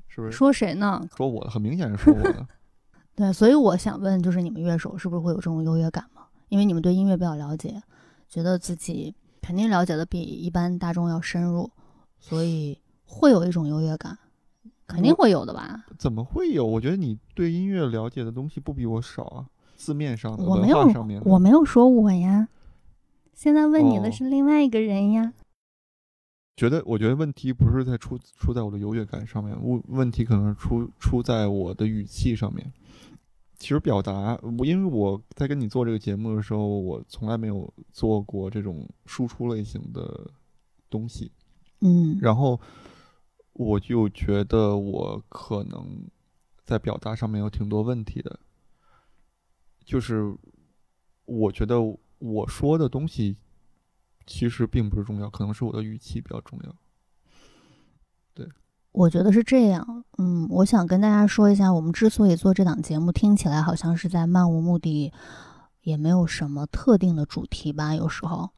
[0.08, 0.32] 是不是？
[0.32, 1.10] 说谁呢？
[1.18, 2.48] 说我的，很明显是说我的。
[3.16, 6.28] 对，所以我想问，就是你们乐手是不是会有这种优越感吗？
[6.50, 7.82] 因为你们对音乐比较了解，
[8.30, 11.72] 觉得自己肯定了解的比一般大众要深入，
[12.20, 14.16] 所以会有一种优越感，
[14.88, 15.86] 肯定会有的吧？
[15.98, 16.66] 怎么会有？
[16.66, 21.30] 我觉得你对音乐了解的东西不比我少啊，字面上的、我没有上面，的。
[21.30, 22.48] 我没有说我呀，
[23.34, 25.34] 现在问你的哦是另外一个人呀。
[26.56, 32.72] 觉得，我觉得问题不是在出出在我的优越感上面，问问题可能是出出在我的语气上面。
[33.58, 40.30] 其实表达，我因为我在跟你做这个节目的时候，我从来没有做过这种输出类型的
[40.90, 41.32] 东西，
[41.80, 42.60] 嗯，然后
[43.54, 46.10] 我就觉得我可能
[46.64, 48.40] 在表达上面有挺多问题的，
[49.86, 50.36] 就是
[51.26, 51.78] 我觉得
[52.18, 53.38] 我说的东西
[54.26, 56.76] 其实并不是重要，可能是我的语气比较重要。
[58.34, 58.48] 对
[58.92, 60.04] 我觉得是这样。
[60.18, 65.12] 嗯，我想跟大家说一下，我们之所以做这档节目，听起来好像是在漫无目的，
[65.82, 68.50] 也没有什么特定的主题吧，有时候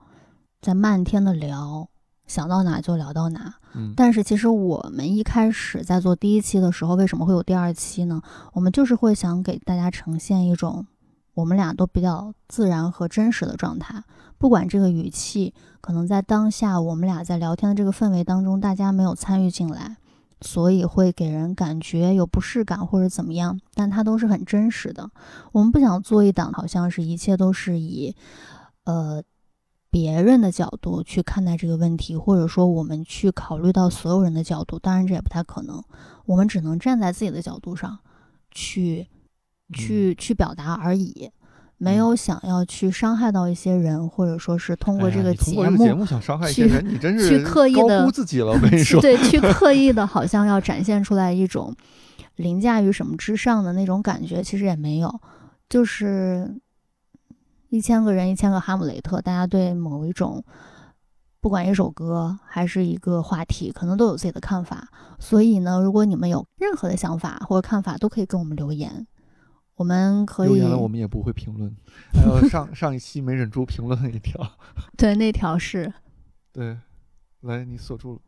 [0.61, 1.89] 在漫天的聊，
[2.27, 3.55] 想到哪就聊到哪。
[3.73, 8.21] 嗯，但是其实我们一开始在做第一期的时候，为什么会有第二期呢？
[8.53, 10.85] 我们就是会想给大家呈现一种
[11.33, 14.01] 我们俩都比较自然和真实的状态，
[14.37, 19.97] 不管这个语气可能在当下我们俩在聊天的这个氛围当中，大家没有参与进来，
[20.39, 25.11] 所以会给人感觉有不适感或者怎么样，但它都是很真实的。
[25.51, 28.15] 我们不想做一档好像是一切都是以
[28.85, 29.21] 呃
[29.95, 35.81] 别人的角度去看待这个问题，或者说我们去考虑到所有人的角度，当然这也不太可能，
[36.25, 37.97] 我们只能站在自己的角度上
[38.51, 39.07] 去
[39.71, 41.31] 去去表达而已。
[41.77, 48.47] 没有想要去伤害到一些人，或者说是通过这个节目想伤害一些去人，你真是去刻意高地估自己了。
[48.47, 51.73] 我跟你 说，对，去 刻意的，好像要展现出来一种
[52.35, 55.21] 凌驾于什么之上的那种感觉，其实也没有，
[55.69, 56.53] 就是
[57.75, 60.41] 一千个人，一千个哈姆雷特，大家对某一种，
[61.41, 64.87] 不管一首歌还是一个话题，可能都有自己的看法。
[65.19, 69.05] 所以呢，如果你们有任何的想法或者看法，都可以跟我们留言，
[69.75, 71.75] 我们可以留言了我们也不会评论。
[72.15, 74.39] 还有上上一期没忍住评论了一条，
[74.95, 75.93] 对那条是
[76.53, 76.77] 对，
[77.41, 78.19] 来你锁住了。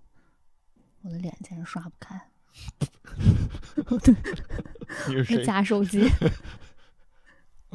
[1.04, 2.22] 我的脸竟然刷不开，
[5.08, 5.46] 你是谁？
[5.46, 6.06] 夹手机。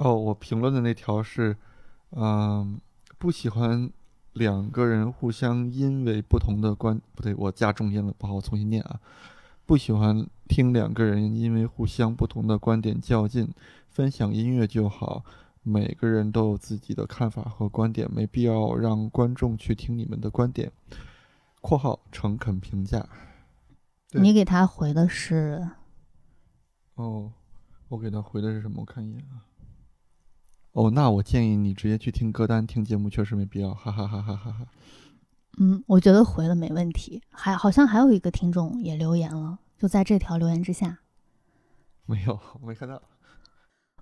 [0.03, 1.57] 哦，我评论的那条是，
[2.11, 2.81] 嗯、
[3.19, 3.89] 不喜欢
[4.33, 8.99] 两个人互相因为不同的观，不对，我加重音了，不好，我重新念啊。
[9.65, 13.49] 不喜欢听两个人因为互相不同的观点较劲，
[13.91, 15.25] 分享音乐就好。
[15.63, 20.73] 每个人都有自己的看法和观点，没必要让观众去听你们的观点。
[21.63, 23.09] （括号诚恳评价
[24.11, 25.69] 你给他回的是）
[26.97, 27.31] 哦，
[27.87, 28.81] 我给他回的是什么？
[28.81, 29.47] 我看一眼啊。
[30.73, 34.67] 哦，那我建议你直接去听歌单，听节目确实没必要，哈哈哈哈哈哈。
[35.59, 37.21] 嗯，我觉得回了没问题。
[37.31, 41.01] 还好像还有一个听众也留言了，就在这条留言之下。
[42.07, 43.01] 没有，我没看到。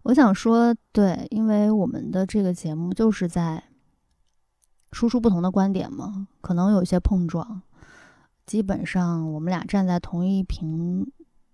[0.05, 3.65] 我想说，对，因为我们的这个节目就是在
[4.93, 7.63] 输出不同的观点嘛，可能有一些碰撞。
[8.47, 11.05] 基本上我们俩站在同一频、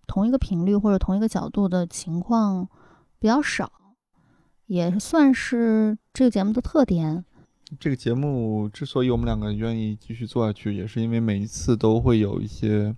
[0.06, 2.68] 同一个频率或者同一个角度的情况
[3.18, 3.72] 比较少，
[4.66, 7.24] 也算是这个节目的特点。
[7.80, 12.94] 这个节目之所以我们两个愿意继续做下去，也是因为每一次都会有一些，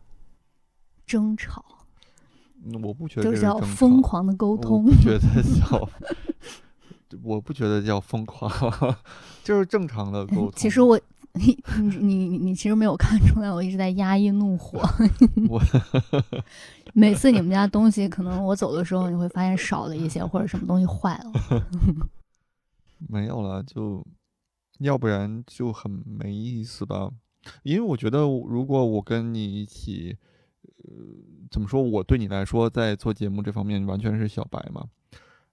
[1.06, 1.64] 争吵
[2.64, 4.90] 嗯我不觉得就是要这争吵疯狂的沟我通不。
[4.96, 5.88] 觉 得叫，
[7.22, 8.50] 我不觉得叫疯狂，
[9.42, 10.52] 就是正常的沟通。
[10.54, 11.00] 其实我，
[11.88, 14.80] 你你你你其实没有看出来，我一直在压抑怒火。
[15.48, 15.60] 我
[16.92, 21.32] 每次你们家东西，可能我走的时候，你会发现少了一些，或者什么东西坏了。
[23.08, 24.04] 没有了，就
[24.80, 27.10] 要不然就很没意思吧。
[27.62, 30.16] 因为我觉得，如果我跟你一起，
[30.62, 30.92] 呃，
[31.50, 31.80] 怎么说？
[31.80, 34.84] 我对你来说，在做节目这方面完全是小白嘛。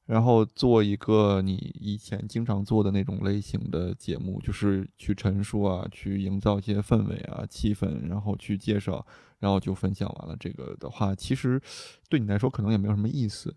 [0.06, 9.06] 然后做一个你以前经常做的那种类型的节目，就是去陈述啊，去营造一些氛围啊、气氛，然后去介绍，
[9.40, 10.36] 然后就分享完了。
[10.40, 11.60] 这个的话，其实
[12.08, 13.56] 对你来说可能也没有什么意思。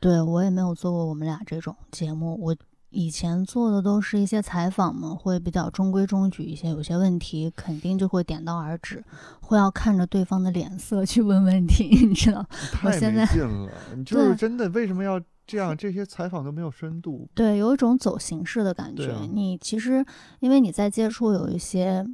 [0.00, 2.56] 对我也没有做过我们俩这种节目，我
[2.90, 9.04] 以前做的都是一些采访嘛，会比较中规中矩一些，有些问题肯定就会点到而止，
[9.40, 12.44] 会要看着对方的脸色去问问题， 你知道？
[12.84, 15.76] 我太现在没劲了，你就是真的为什么要这样？
[15.76, 17.28] 这些采访都没有深度。
[17.34, 19.10] 对，有一种走形式的感觉。
[19.12, 20.04] 啊你其实
[20.40, 22.06] 因为你在接触有一些，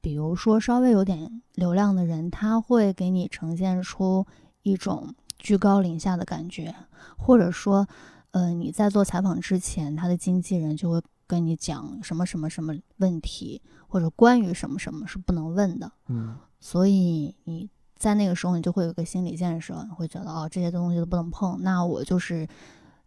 [0.00, 4.26] 比如说稍微有点流量的人，他会给你呈现出
[4.62, 6.74] 一种居高临下的感觉，
[7.16, 7.86] 或者说，
[8.32, 15.92] 呃，你在做采访之前，他的经纪人就会跟你讲什么什么什么问题，或者关于什么什么是不能问的。
[16.08, 17.68] 嗯，所以你
[18.00, 21.58] 在那个时候，你就会有个心理建设，你会觉得哦，这些东西都不能碰。
[21.60, 22.48] 那我就是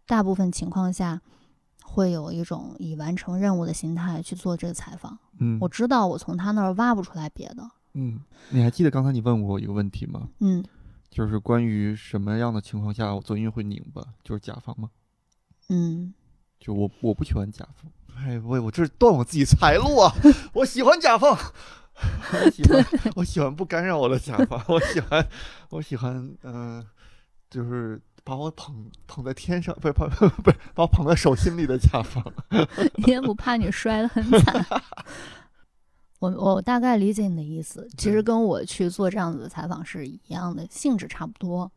[0.06, 1.20] 大部分情况下
[1.82, 5.18] 会有一种以完成任务的心态去做这个采访。
[5.40, 7.68] 嗯，我知道我从他那儿挖不出来别的。
[7.94, 8.20] 嗯，
[8.50, 10.28] 你还记得刚才你问我一个问题吗？
[10.38, 10.64] 嗯，
[11.10, 14.88] 就是关于什么样的情况下我做音乐会拧巴，就是甲方吗？
[15.70, 16.14] 嗯，
[16.60, 20.12] 就我我不喜欢甲方，哎，我我这是断我自己财路啊！
[20.54, 21.36] 我喜欢甲方，
[22.44, 22.86] 我喜欢
[23.16, 25.28] 我喜欢不干扰我的甲方， 我喜欢
[25.70, 26.86] 我喜欢嗯、呃
[27.50, 32.24] 就是把我捧捧在天上，不是捧不是把我捧在手心里的甲方。
[32.96, 34.66] 你也不怕你摔得很惨。
[36.18, 41.70] 我我大概理解你的意思，其实跟我去做这样子的采访是一样的，性质差不多，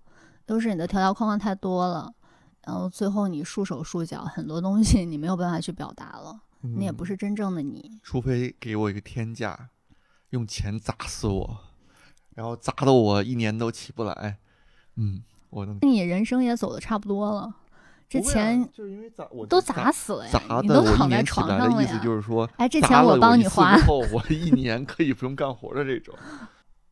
[0.47, 2.11] 都是你的条条框框太多了。
[2.65, 7.99] 然后最后你束手束脚，很多东西你没有办法去表达了，你也不嗯是真正的你。
[8.01, 9.70] 除非给我一个天价，
[10.32, 11.59] 用钱砸死我，
[12.36, 14.38] 然后砸的我一年都起不来。
[14.95, 15.78] 嗯，我能。
[15.82, 17.53] 你人生也走的差不多了，
[18.09, 21.99] 这钱就是因为砸我都砸砸死了呀，砸你都的我一年起躺在床来的意思。
[21.99, 26.13] 就是说，哎，这钱我帮你花以后，我一年可以不用干活的这种。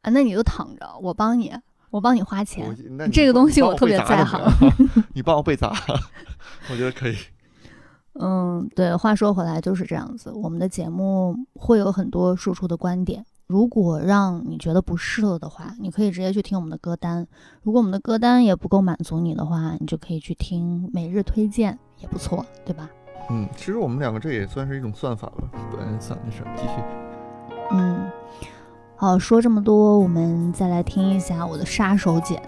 [0.02, 1.52] 啊，那你就躺着，我帮你，
[1.90, 2.66] 我帮你花钱。
[3.12, 5.74] 这个东西我特别在砸怎么样你帮我被砸，
[6.70, 7.18] 我觉得可以。
[8.20, 8.96] 嗯，对。
[8.96, 13.26] 话说回来就是这样子，我们的节目会有很多输出的观点。
[13.48, 17.28] 如果让你觉得不适了的话，你可以直接去听我们的歌单。
[17.62, 22.90] 如果我们的歌单也不够满足你的话，你就可以去听每日推荐，也不错，对吧？
[23.30, 25.50] 嗯，其实我们两个这也算是一种算法了。
[25.72, 26.74] 对，算没事，继续。
[27.72, 28.10] 嗯，
[28.96, 32.40] 好，说这么多，我们再来听一下我的杀手锏，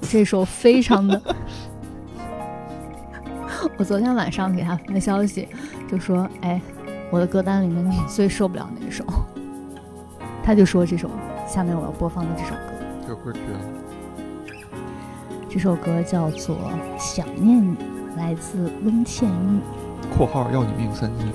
[0.00, 1.20] 这首非常的。
[3.76, 5.48] 我昨天晚上给他发消息，
[5.90, 6.60] 就说：“哎，
[7.10, 9.04] 我的歌单里面你最受不了哪首？”
[10.42, 11.10] 他就说这首
[11.46, 12.54] 下面我要播放的这首
[13.14, 13.40] 歌，这。
[15.48, 16.56] 这首歌叫做
[16.98, 17.76] 《想念你》，
[18.16, 19.60] 来自温倩玉。
[20.16, 21.26] （括号要你命三千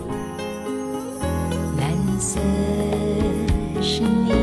[1.78, 2.39] 蓝色
[3.82, 4.34] 是你，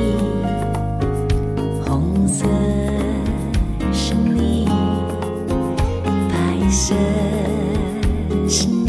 [1.87, 2.47] 红色
[3.93, 4.67] 是你，
[6.31, 6.95] 白色
[8.49, 8.86] 是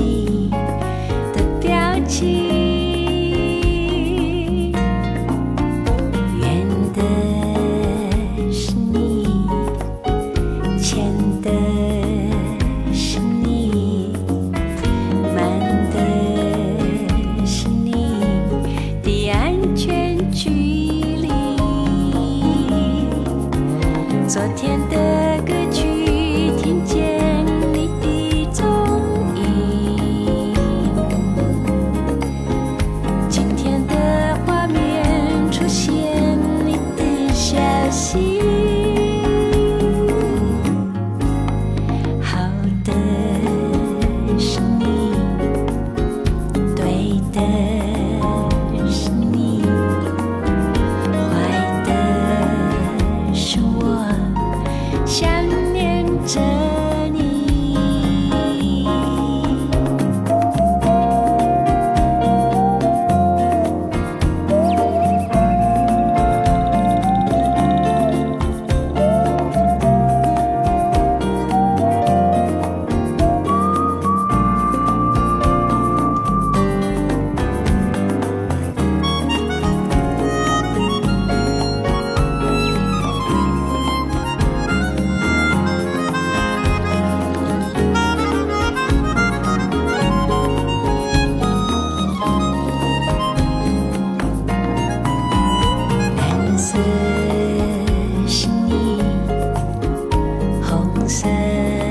[101.08, 101.87] 红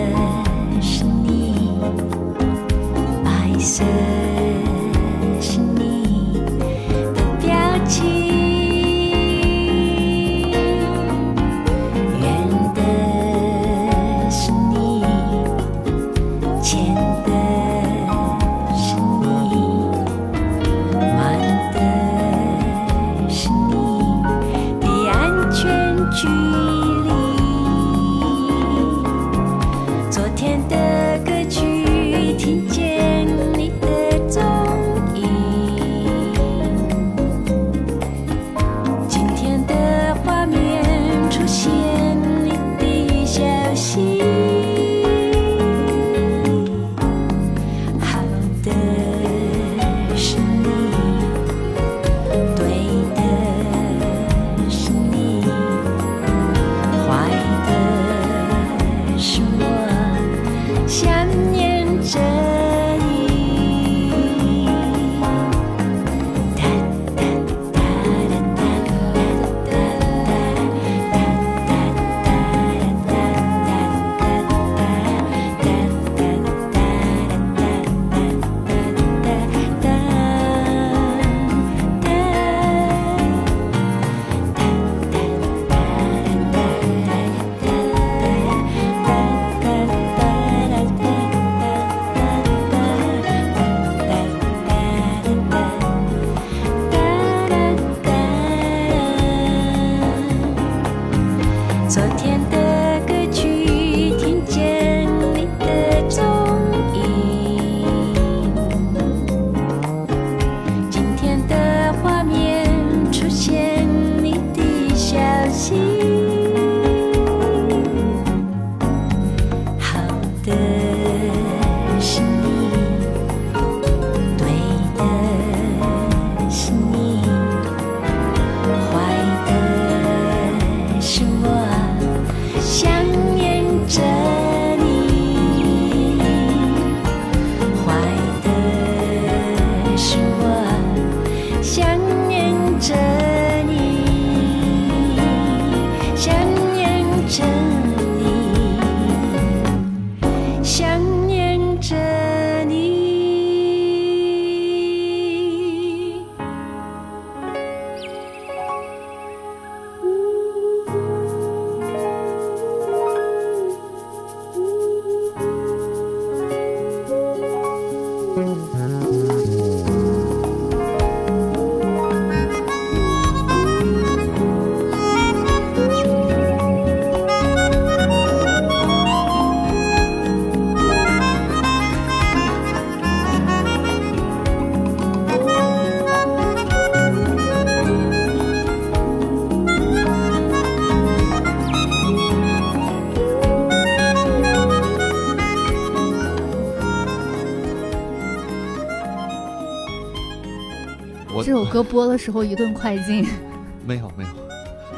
[201.77, 203.23] 歌播的时候一顿快进。
[203.87, 204.31] 没有没有，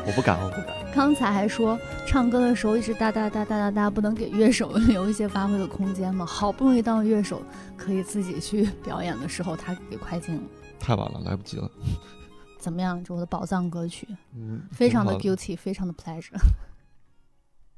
[0.07, 0.77] 我不敢，我不敢。
[0.95, 1.77] 刚才还说
[2.07, 6.25] 唱歌的时候一直哒哒哒哒哒哒，不能给乐手 留一些发挥的空间吗？
[6.25, 7.43] 好不容易当乐手
[7.77, 10.43] 可以自己去表演的时候，他给快进了。
[10.79, 11.69] 太晚了，来不及了。
[12.61, 13.03] 怎么样？
[13.03, 14.07] 这我的宝藏歌曲，
[14.37, 16.39] 嗯，非常的挺好 guilty，非常的 pleasure。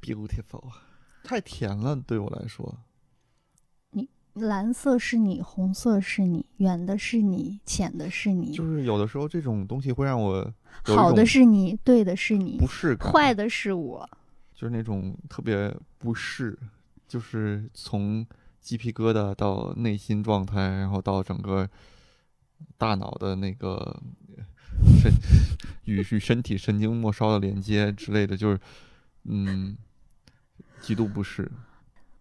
[0.02, 0.64] beautiful，
[1.24, 2.76] 太甜了，对我来说。
[4.34, 10.52] 蓝色是你，红色是你，远的是你，浅的是你，就是有的时候这种东西会让我
[10.84, 14.08] 好的是你，对的是你不，适感，坏的是我。
[14.54, 16.56] 就是那种特别不适，
[17.08, 18.24] 就是从
[18.60, 21.68] 鸡皮疙瘩到内心状态，然后到整个
[22.76, 24.00] 大脑的那个
[25.00, 25.12] 神
[25.86, 28.60] 与与身体神经末梢的连接之类的，就是
[29.24, 29.76] 嗯，
[30.80, 31.50] 极度不适。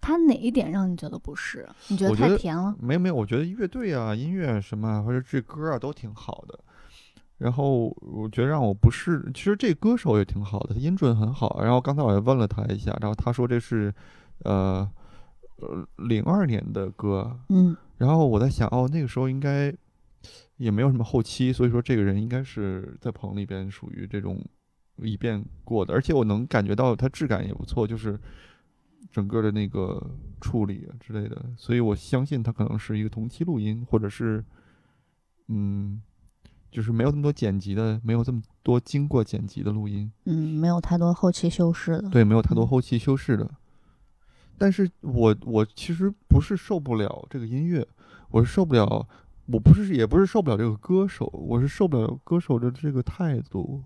[0.02, 1.68] 他哪一点让你觉得不适？
[1.88, 2.76] 你觉得太甜了？
[2.80, 6.60] 没有没有，我觉得乐队啊、音乐啊什么啊，或者这歌啊都挺好的。
[7.38, 11.62] 然后我觉得让我不适，其实这歌手也挺好的，他音准很好。
[11.62, 13.94] 然后刚才我也问了他一下，然后他说这是
[14.40, 14.90] 呃
[15.58, 17.40] 呃零二年的歌。
[17.48, 19.74] 嗯，然后我在想，哦，那个时候应该
[20.58, 24.46] 也没有什么后期，所以说这个人应该是在棚里边属于这种
[24.98, 28.20] 一遍过的，而且我能感觉到他质感也不错，就是
[29.12, 30.02] 整个的那个
[30.40, 34.44] 处理啊之类的，所以我相信它可能是一个同期录音，或者是
[35.48, 36.02] 嗯，
[36.72, 42.10] 就是没有这么多剪辑的，没有这么多经过剪辑的录音，嗯，没有太多后期修饰的。
[42.10, 43.50] 对，没有太多嗯后期修饰的。
[44.58, 47.88] 但是我我其实不是受不了这个音乐，
[48.30, 49.08] 我是受不了，
[49.48, 53.84] 我不是也不是受不了这个歌手，我是受不了歌手的这个态度。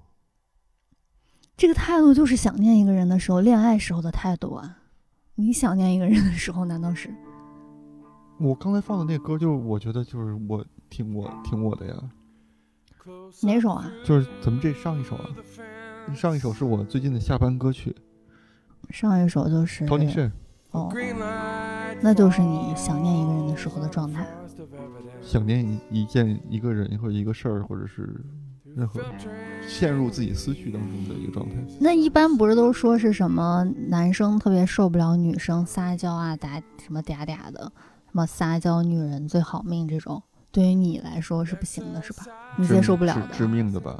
[1.55, 4.79] 这个态度就是想念一个人的时候，恋爱时候的态度啊。
[5.35, 7.09] 你想念一个人的时候，难道是？
[8.39, 11.95] 我刚才放的那歌，就是我觉得就是我听我听我的呀，
[13.41, 13.89] 哪首啊？
[14.03, 15.29] 就是咱们这上一首啊，
[16.13, 17.95] 上一首是我最近的下班歌曲
[18.89, 20.31] 上一首就是 e r
[20.71, 20.91] 哦，
[22.01, 24.27] 那就是你想念一个人的时候的状态。
[25.21, 28.19] 想念一一件一个人或者一个事儿，或者是
[28.75, 29.01] 任何
[29.67, 31.55] 陷入自己思绪当中的一个状态。
[31.79, 37.71] 那一般不是都说是什么男生特别受不了女生撒娇啊、打什么嗲嗲的，
[38.05, 40.21] 什么撒娇女人最好命这种，
[40.51, 42.25] 对于你来说是不行的，是吧？
[42.57, 43.97] 你接受不了的致，命的吧？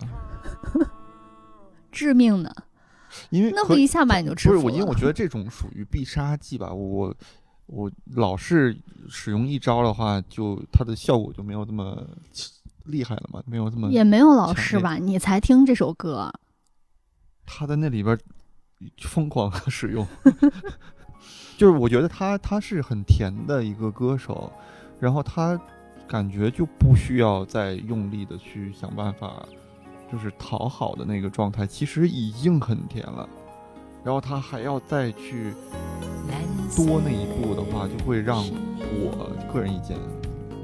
[1.92, 2.56] 致命的，
[3.30, 6.74] 因为那不一下把你就吃不是我，因为我觉得 这种属于必杀技吧。
[6.74, 7.16] 我
[7.68, 8.76] 我老是
[9.08, 12.06] 使用一招的话，就它的效果就没有那么
[12.86, 14.96] 厉害了吗，没有这么也没有老师吧？
[14.96, 16.32] 你才听这首歌，
[17.46, 18.18] 他在那里边
[19.02, 20.06] 疯狂的使用，
[21.58, 24.52] 就是我觉得他他是很甜的一个歌手，
[25.00, 25.60] 然后他
[26.08, 29.46] 感觉就不需要再用力的去想办法，
[30.12, 33.28] 就是讨好的那个状态，其实已经很甜了，
[34.04, 35.54] 然后他还要再去
[36.76, 38.44] 多那一步的话，就会让
[38.92, 39.98] 我个人意见，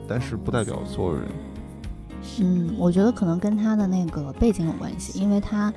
[0.08, 1.30] 但是不代表所有人。
[2.40, 5.74] 嗯，我觉得可能跟他的那个背景有关系，因为他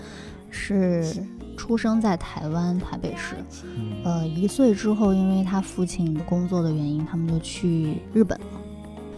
[0.51, 1.25] 是
[1.57, 3.37] 出生在台湾台北市，
[3.77, 8.47] 嗯呃，一岁之后，因为他父亲的工作的原因，他们就去日本了。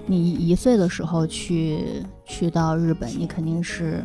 [0.06, 4.04] 你一岁的时候去去到日本，你肯定是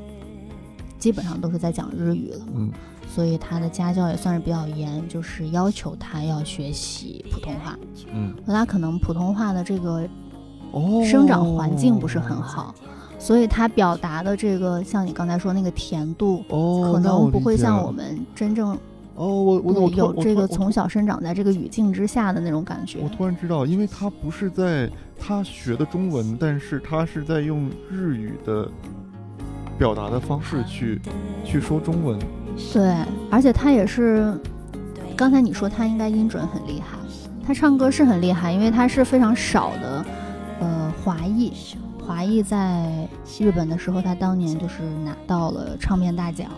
[0.98, 2.72] 基本上都是在讲日语了，嗯
[3.14, 7.78] 所以他的家教也算是比较严，就是要求他要学习普通话。
[8.14, 10.08] 嗯那他可能普通话的这个
[10.72, 12.74] 哦，生长环境不是很好，
[13.20, 18.70] 所以他表达的这个像你刚才说那个甜度，哦，可能不会像我们真正
[19.16, 23.10] 哦，我我有这个从小生长在这个语境之下的那种感觉我。
[23.10, 24.90] 突然知道，因为他不是在
[25.20, 28.72] 他学的中文，但是他是在用日语的
[29.78, 31.02] 表达的方式去
[31.44, 32.18] 去说中文。
[32.74, 32.96] 对，
[33.30, 34.34] 而且他也是，
[35.18, 36.98] 刚才你说他应该音准很厉害，
[37.46, 40.06] 他唱歌是很厉害，因为他是非常少的，
[40.62, 41.52] 呃，华裔，
[42.10, 43.08] 华裔在
[43.40, 46.50] 日本的时候，他当年就是拿到了唱片大奖，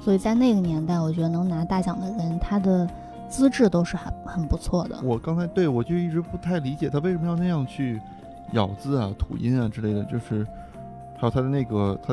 [0.00, 2.84] 所以在那个年代，我觉得能拿大奖的人，他的
[3.28, 4.98] 资质都是很很不错的。
[5.04, 8.00] 我刚才对我就一直不太理解他为什么要那样去
[8.54, 10.44] 咬字啊、吐音啊之类的，就是
[11.16, 12.12] 还有他的那个他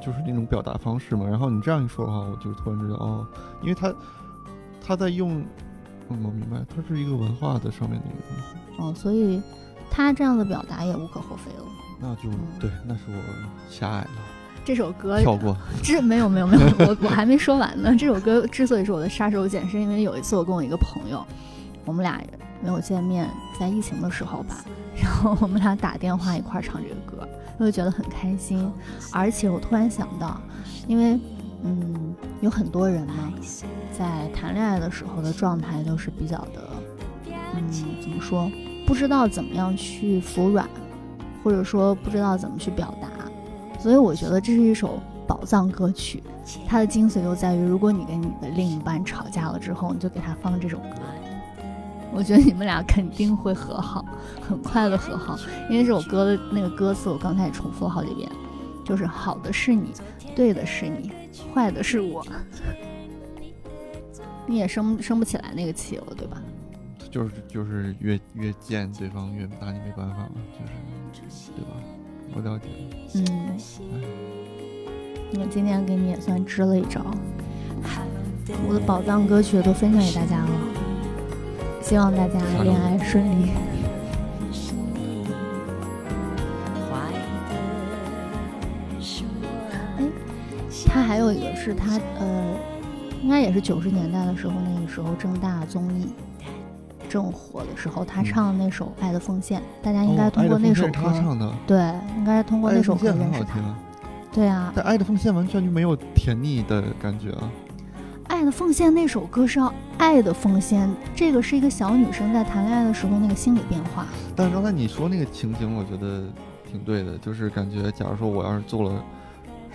[0.00, 1.26] 就是那种表达方式嘛。
[1.26, 3.26] 然后你这样一说的话，我就突然知道哦，
[3.60, 3.92] 因为他
[4.80, 5.44] 他在用，
[6.10, 9.42] 嗯，我明白，它是一个文化的上面的一个东西，哦，所以
[9.90, 11.64] 他这样的表达也无可厚非了。
[12.02, 12.22] 那就
[12.58, 13.14] 对，那是我
[13.70, 14.08] 狭隘了，
[14.64, 15.56] 这首歌跳过。
[15.84, 17.94] 之没有没有没有，我我还没说完呢。
[17.96, 21.24] 这首歌之所以是我的杀手锏，是因为有一次我跟我一个朋友，
[21.84, 22.20] 我们俩
[22.60, 23.30] 没有见面，
[23.60, 24.64] 在疫情的时候吧，
[25.00, 28.68] 然后我们俩打电话一块儿唱这个歌，我就觉得很开心。
[29.12, 30.40] 而且我突然想到，
[30.88, 31.16] 因为
[31.62, 33.32] 嗯，有很多人嘛，
[33.96, 36.68] 在谈恋爱的时候的状态都是比较的，
[37.54, 38.50] 嗯，怎么说，
[38.84, 40.68] 不知道怎么样去服软，
[41.42, 43.08] 或者说不知道怎么去表达。
[43.80, 46.22] 所以我觉得这是一首宝藏歌曲，
[46.68, 50.96] 它的精髓就在于，如果你跟你的另一半吵架了之后，你就给他放这首歌，
[52.12, 54.04] 我觉得你们俩肯定会和好，
[54.40, 55.36] 很快的和好。
[55.68, 58.30] 因为这首歌的那个歌词，我刚才也重复了好几遍，
[58.84, 59.92] 就是好的是你，
[60.36, 61.10] 对的是你，
[61.52, 62.24] 坏的是我。
[64.46, 66.40] 你也生生不起来那个气了，对吧？
[67.12, 70.40] 就是就是越越见对方越拿你没办法嘛，
[71.12, 71.76] 就是对吧？
[72.34, 72.68] 我了解。
[73.16, 73.58] 嗯，
[75.38, 77.04] 我今天给你也算支了一招，
[78.66, 80.50] 我的宝藏歌曲都分享给大家了，
[81.82, 83.50] 希望大家恋爱顺利。
[89.98, 90.08] 哎，
[90.86, 92.56] 他还有一个是他呃，
[93.22, 96.08] 应该也是九十年代的时候，那个时候正大综艺
[97.12, 101.76] 正火的时候，他唱的那首《爱的奉献》，大家应该通过那首歌，哦、他唱的，对，
[102.16, 103.46] 应该是通过那首歌很认识他。
[103.46, 103.78] 好听啊。
[104.32, 107.52] 对啊，但《爱的奉献》完全就没有甜腻的感觉啊。
[108.34, 114.06] 《爱的奉献》那首歌是要爱的奉献，这个是一个小女生在谈恋爱的时候那个心理变化。
[114.34, 116.24] 但是刚才你说那个情景，我觉得
[116.66, 119.04] 挺对的，就是感觉，假如说我要是做了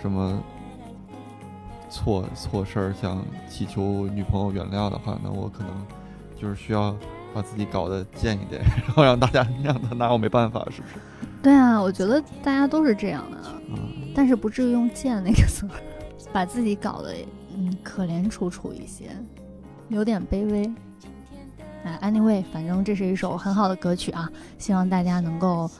[0.02, 0.36] 什么
[1.88, 5.70] 错错事儿，想祈求女朋友原谅的话，那我可能
[6.36, 6.96] 就是需要
[7.34, 10.94] 把自己搞得贱一点， 然后让大家让他拿我没办法，是不是？
[11.42, 15.68] 对啊，我觉得大家都是这样的，嗯，但是不至于用“贱”那个词，
[16.32, 17.14] 把自己搞得
[17.54, 19.10] 嗯可怜楚楚一些，
[19.88, 20.70] 有点卑微。
[21.84, 25.70] 哎，anyway，反正这是一首很好的歌曲啊，希望大家能够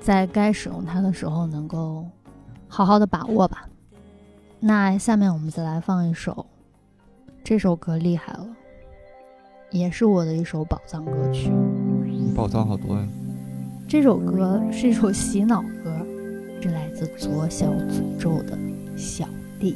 [0.00, 2.04] 在该使用它的时候能够
[2.66, 3.68] 好好的把握吧。
[4.58, 6.44] 那下面我们再来放一首，
[7.44, 8.46] 这首歌厉害了，
[9.74, 11.50] 也是我的一首宝藏歌曲。
[12.32, 13.04] 宝藏好多呀。
[13.88, 15.92] 这首歌是一首洗脑歌，
[16.62, 18.56] 是来自左小诅咒的
[18.96, 19.72] 《小弟》。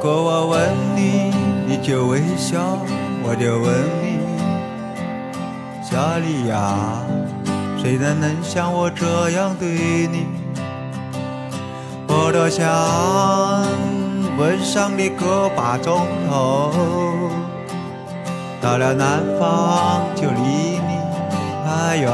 [0.00, 1.30] 果我问你，
[1.66, 2.78] 你就微笑，
[3.22, 3.70] 我就问
[4.00, 4.16] 你，
[5.84, 6.74] 夏利亚，
[7.76, 10.24] 谁人能像我这样对你？
[12.08, 12.66] 我多想
[14.38, 16.72] 吻上你个把钟头，
[18.58, 20.96] 到了南方就离你
[21.62, 22.10] 太远。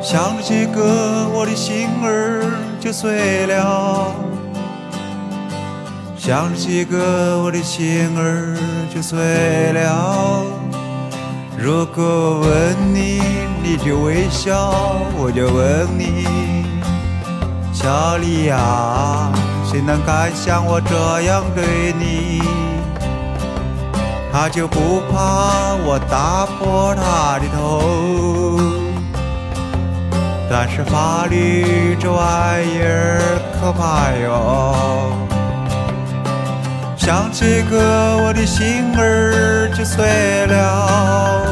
[0.00, 2.46] 想着这个，我的心儿
[2.78, 4.23] 就碎了。
[6.26, 8.56] 想着这个，我的心儿
[8.88, 9.18] 就碎
[9.74, 10.42] 了。
[11.58, 13.20] 如果问你，
[13.62, 16.64] 你就微笑，我就问你，
[17.74, 19.30] 小丽呀，
[19.70, 22.40] 谁能敢像我这样对你？
[24.32, 28.58] 他就不怕我打破他的头。
[30.50, 33.20] 但是法律这玩意儿
[33.60, 35.23] 可怕哟。
[37.04, 41.44] 想这个，我的心儿就碎了；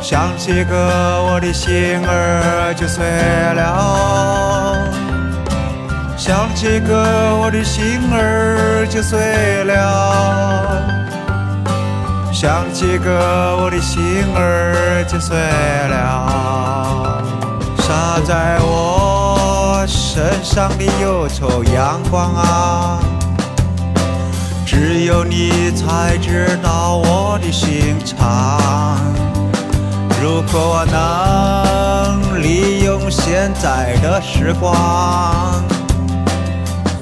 [0.00, 3.04] 想这个，我的心儿就碎
[3.56, 4.86] 了；
[6.16, 9.18] 想这个，我的心儿就碎
[9.64, 9.74] 了；
[12.32, 17.20] 想这个，我的心儿就碎了。
[17.78, 23.00] 洒在我身上的忧愁阳光啊！
[24.70, 29.00] 只有你才知道我的心肠。
[30.20, 35.64] 如果我能利用现在的时光，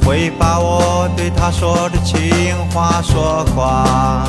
[0.04, 2.30] 会把我对她说的情
[2.70, 4.24] 话说光。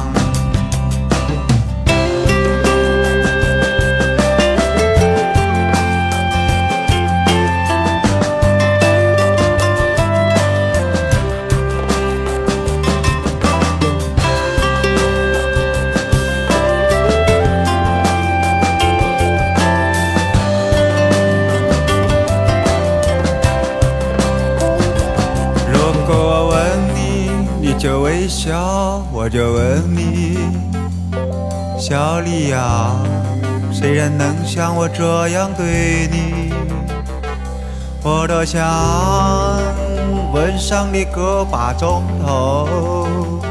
[28.28, 30.38] 笑，我就问你，
[31.80, 32.96] 小丽呀，
[33.72, 36.52] 谁人能像我这样对你？
[38.04, 38.62] 我多想
[40.34, 43.42] 吻上你个把钟头，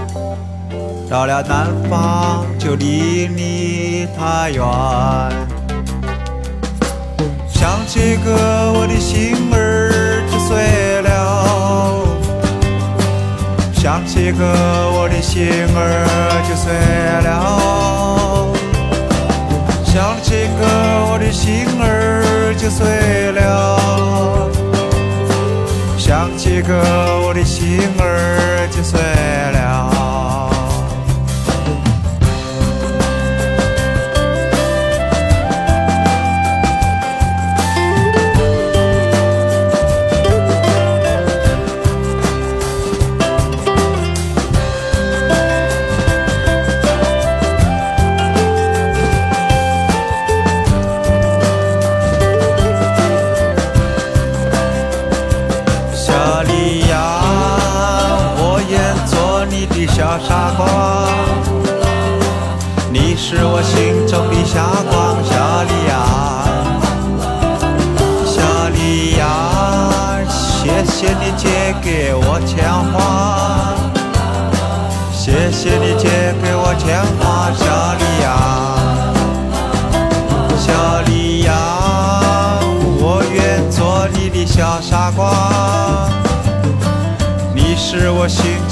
[1.09, 4.62] 到了南方就离你太远。
[7.49, 10.86] 想起个我的心儿就碎
[13.87, 14.45] 想起个
[14.99, 16.74] 我的心儿就碎
[17.22, 17.30] 了，
[19.84, 20.66] 想起个
[21.09, 24.51] 我的心儿就碎了，
[25.97, 26.74] 想起个
[27.28, 28.99] 我的心儿就碎
[29.53, 29.55] 了。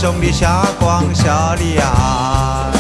[0.05, 2.71] 中的霞光，小丽呀，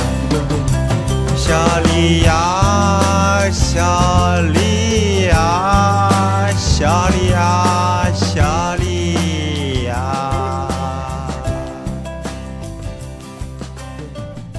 [1.35, 10.69] 小丽呀，小丽呀，小丽呀，小丽呀。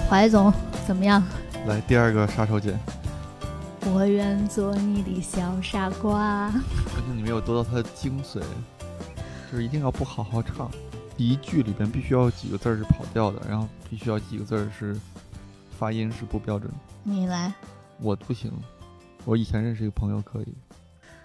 [0.10, 0.52] 怀总
[0.88, 1.24] 怎么样？
[1.68, 2.74] 来第二个杀手锏，
[3.94, 6.50] 我愿做你的小傻瓜。
[6.88, 8.40] 发现你没有得到它的精髓，
[9.52, 10.68] 就是一定要不好好唱。
[11.18, 14.96] 第一句里边必须要几个字儿是跑调的，然后必须要几个字儿是
[15.78, 16.72] 发音是不标准。
[17.04, 17.54] 你来，
[18.00, 18.52] 我不行，
[19.24, 20.54] 我以前认识一个朋友可以，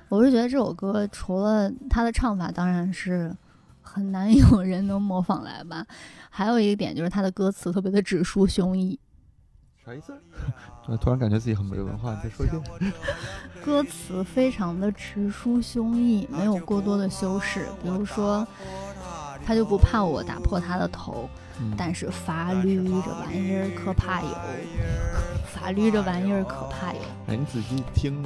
[0.08, 3.34] 我是觉得这首歌除了它的唱法，当然是
[3.82, 5.84] 很难有人能模仿来吧。
[6.30, 8.96] 还有一个点就是它的歌词特别的直抒胸臆，
[9.84, 10.14] 啥意思？
[10.86, 12.92] 我 突然感觉自己很没文化，你再说一遍。
[13.64, 17.66] 歌词非常的直抒胸臆，没有过多的修饰。
[17.82, 18.46] 比如说，
[19.46, 21.28] 他就不怕我打破他的头，
[21.60, 24.28] 嗯但是法律这玩意儿可怕有，
[25.46, 28.24] 法律这玩意儿可怕有，哎，你仔细听，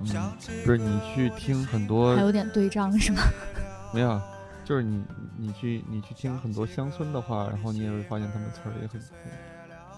[0.00, 0.32] 嗯，
[0.64, 3.22] 不是你去听很多还有点对仗是吗？
[3.94, 4.20] 没有，
[4.64, 5.04] 就是你
[5.36, 9.10] 你去你去听很多乡村的话，然后你也会发现他们词儿也很很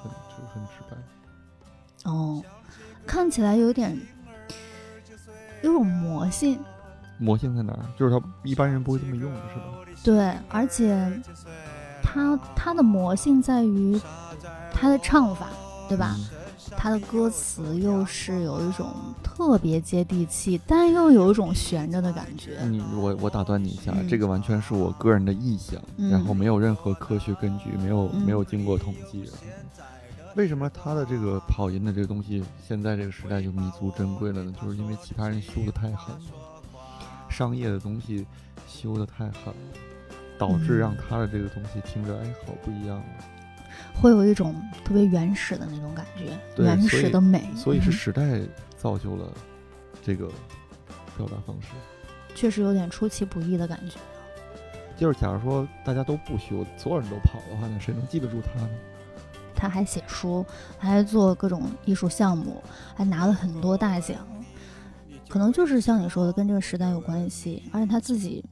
[0.02, 2.10] 很就很直白。
[2.10, 2.42] 哦，
[3.06, 3.98] 看起来有点
[5.62, 6.58] 有种魔性，
[7.18, 7.84] 魔性在哪儿？
[7.98, 9.64] 就是他一般人不会这么用的，是吧？
[10.02, 11.10] 对，而且
[12.02, 14.00] 他他的魔性在于
[14.72, 15.48] 他的唱法，
[15.88, 16.14] 对吧？
[16.18, 16.26] 嗯
[16.78, 18.94] 它的歌词又是有一种
[19.24, 22.60] 特别接地气，但又有一种悬着的感觉。
[22.62, 29.28] 你我我打断你一下，嗯这个完全是我个人的臆想，嗯然后没有任何科学根据，没有、嗯没有经过统计。
[30.36, 34.54] 为什么他的这个跑音的这个东西，现在这个时代就弥足珍贵了呢？
[34.62, 36.20] 就是因为其他人修的太狠了，
[37.28, 38.24] 商业的东西
[38.68, 39.54] 修的太狠了，
[40.40, 43.00] 导致嗯让他的这个东西听着哎好不一样。
[43.94, 46.32] 会有一种特别原始的那种感觉，
[46.62, 47.46] 原始的美。
[47.54, 48.40] 所以是嗯时代
[48.76, 49.30] 造就了
[50.02, 50.26] 这个
[51.16, 51.68] 表达方式。
[52.34, 53.98] 确实有点出其不意的感觉。
[54.96, 58.70] 就是假如说大家都不修，所有人都跑的话，那谁能记得住他呢？
[59.54, 60.44] 他还写书，
[60.78, 62.62] 他还做各种艺术项目，
[62.94, 64.18] 还拿了很多大奖。
[65.28, 68.44] 可能就是像你说的，跟这个时代有关系，而且他自己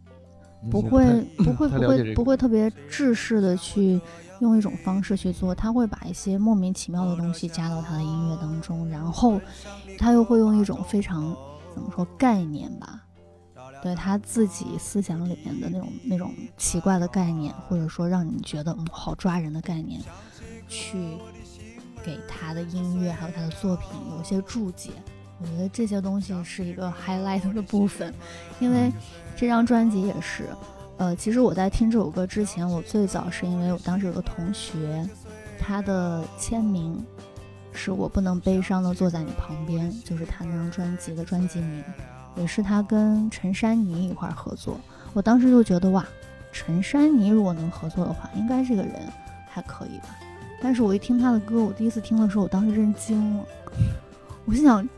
[0.71, 4.01] 不会不会不会不会特别制式的去
[4.41, 9.41] 用一种方式去做，他会把一些莫名其妙的东西加到他的音乐当中，然后
[9.99, 11.37] 他又会用一种非常
[11.75, 13.05] 怎么说概念吧，
[13.83, 20.01] 对他自己思想里面的那种那种奇怪的概念，或者说让你觉得嗯好抓人的概念，
[20.69, 21.17] 去
[22.05, 24.91] 给他的音乐还有他的作品有一些注解。
[25.41, 28.13] 我觉得这些东西是一个 highlight 的部分，
[28.59, 28.91] 因为
[29.39, 30.49] 这张专辑也是，
[30.97, 35.09] 呃，其实我在听这首歌之前，我最早是因为我当时有个同学，
[35.61, 37.01] 他的签名
[37.71, 41.85] 是我不能悲伤的坐在你旁边，就是他那张专辑的专辑名，
[42.35, 44.77] 也是他跟陈珊妮一块合作。
[45.13, 46.05] 我当时就觉得哇，
[46.51, 48.93] 陈珊妮如果能合作的话，应该这个人
[49.49, 50.19] 还可以吧。
[50.61, 53.45] 但是我一听他的歌，我第一次听的时候，我当时真惊了，
[54.47, 54.89] 我心想，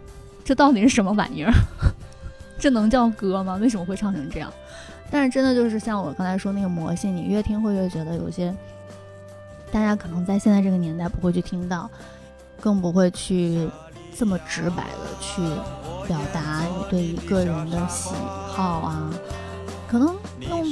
[0.43, 1.53] 这到底是什么玩意儿？
[2.61, 3.57] 这能叫歌吗？
[3.57, 4.53] 为什么会唱成这样？
[5.11, 8.55] 但是真的就是像我刚才说那个魔性，你越听会越觉得有些
[9.73, 11.91] 大家可能在现在这个年代不会去听到，
[12.61, 13.69] 更不会去
[14.17, 15.41] 这么直白的去
[16.07, 18.11] 表达你对一个人的喜
[18.49, 19.11] 好啊，
[19.89, 20.65] 可能用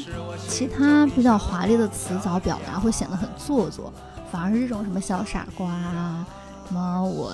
[0.47, 3.93] 其他比较华丽的词藻表达会显得很做作，
[4.31, 6.27] 反而是这种什么小傻瓜啊，
[6.69, 7.33] 什么我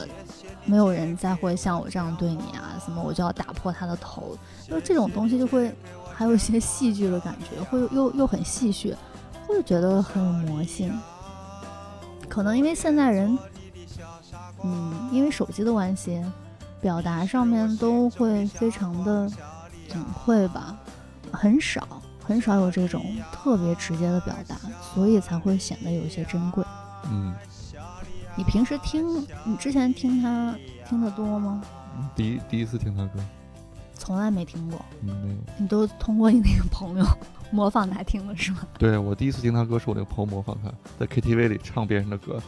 [0.65, 4.37] 没有人再会像我这样对你啊，什么我就要打破他的头，
[4.67, 5.73] 就这种东西就会
[6.15, 8.95] 还有一些戏剧的感觉，会又又很戏谑，
[9.47, 10.93] 会觉得很有魔性。
[12.29, 13.39] 可能因为现在人，
[14.63, 16.25] 嗯，因为手机的关系，
[16.81, 19.31] 表达上面都会非常的
[19.95, 20.77] 隐晦吧，
[21.31, 21.87] 很少
[22.25, 24.57] 很少有这种特别直接的表达，
[24.95, 26.64] 所以才会显得有些珍贵。
[28.55, 30.57] 平时听，你之前听他
[30.89, 31.61] 听的多吗？
[32.15, 33.19] 第一第一次听他歌，
[33.95, 35.37] 从来没听过，嗯，没有。
[35.59, 37.05] 你都通过你那个朋友
[37.51, 38.59] 模仿他听的是吗？
[38.79, 42.41] 对我第一次听他歌是我那个朋友模仿他，在 KTV 里唱别人的歌，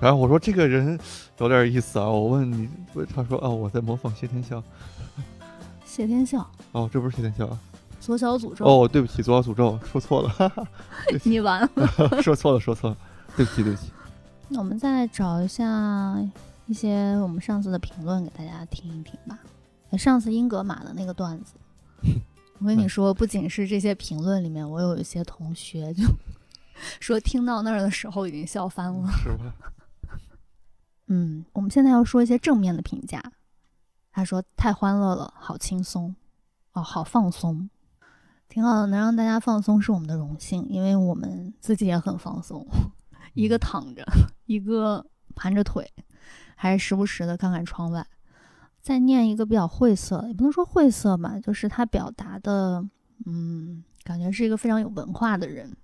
[0.00, 0.98] 然后我说这个人
[1.36, 2.66] 有点意思啊，我问你，
[3.14, 4.62] 他说哦我在模仿谢天笑，
[5.84, 7.58] 谢天笑，哦这不是谢天笑啊，
[8.00, 10.66] 左小诅咒，哦对不起，左小诅咒说错了，
[11.22, 11.68] 你完了。
[12.24, 12.96] 说错了说错了，
[13.36, 13.90] 对不起对不起，
[14.52, 16.20] 那我们再找一下
[16.66, 19.38] 一些我们上次的评论给大家听一听吧。
[19.96, 21.54] 上次英格玛的那个段子，
[22.58, 26.02] 我跟你说，不仅是这些评论里面，我有一些同学就
[27.00, 29.08] 说听到那儿的时候已经笑翻了。
[29.12, 29.54] 是吧？
[31.06, 33.22] 嗯，我们现在要说一些正面的评价。
[34.12, 36.14] 他说太欢乐了，好轻松，
[36.72, 37.70] 哦，好放松，
[38.48, 42.66] 挺好的，能让大家放松是我们的荣幸，因为我们自己也很放松，
[43.34, 44.04] 一个躺着，
[44.46, 45.92] 一个盘着腿，
[46.54, 48.06] 还是时不时的看看窗外。
[48.80, 52.82] 再念一个比较晦涩，也不能说晦涩吧，就是他表达的，
[53.26, 55.76] 嗯，感觉是一个非常有文化的人。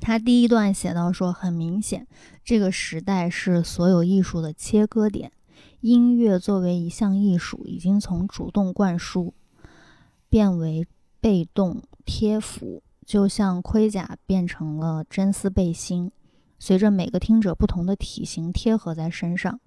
[0.00, 2.06] 他第一段写到说，很明显，
[2.44, 5.32] 这个时代是所有艺术的切割点。
[5.80, 9.32] 音乐作为一项艺术，已经从主动灌输
[10.28, 10.86] 变为
[11.20, 16.10] 被动贴服，就像盔甲变成了真丝背心，
[16.58, 19.60] 随着每个听者不同的体型贴合在身上。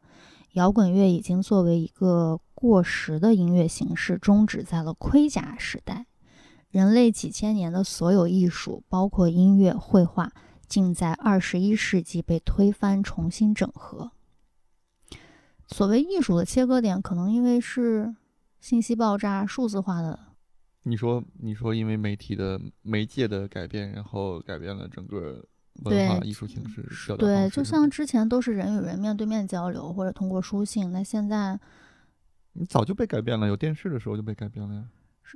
[0.54, 6.08] 摇滚乐已经作为一个过时的音乐形式，终止在了盔甲时代。
[6.70, 10.32] 人类几千年的所有艺术，包括音乐、绘画，
[10.68, 14.12] 竟在二十一世纪被推翻，重新整合。
[15.68, 18.16] 所谓艺术的切割点，可能因为是
[18.60, 20.27] 信息爆炸、数字化的。
[20.88, 25.44] 你说你说因为媒体的媒介的改变，然后改变了整个
[25.84, 26.82] 文化艺术形式
[27.18, 31.60] 对，就像之前都是人与人面对面交流，或者通过书信，那现在，
[32.54, 34.86] 你早就被改变了，有电视的时候就被改变了呀。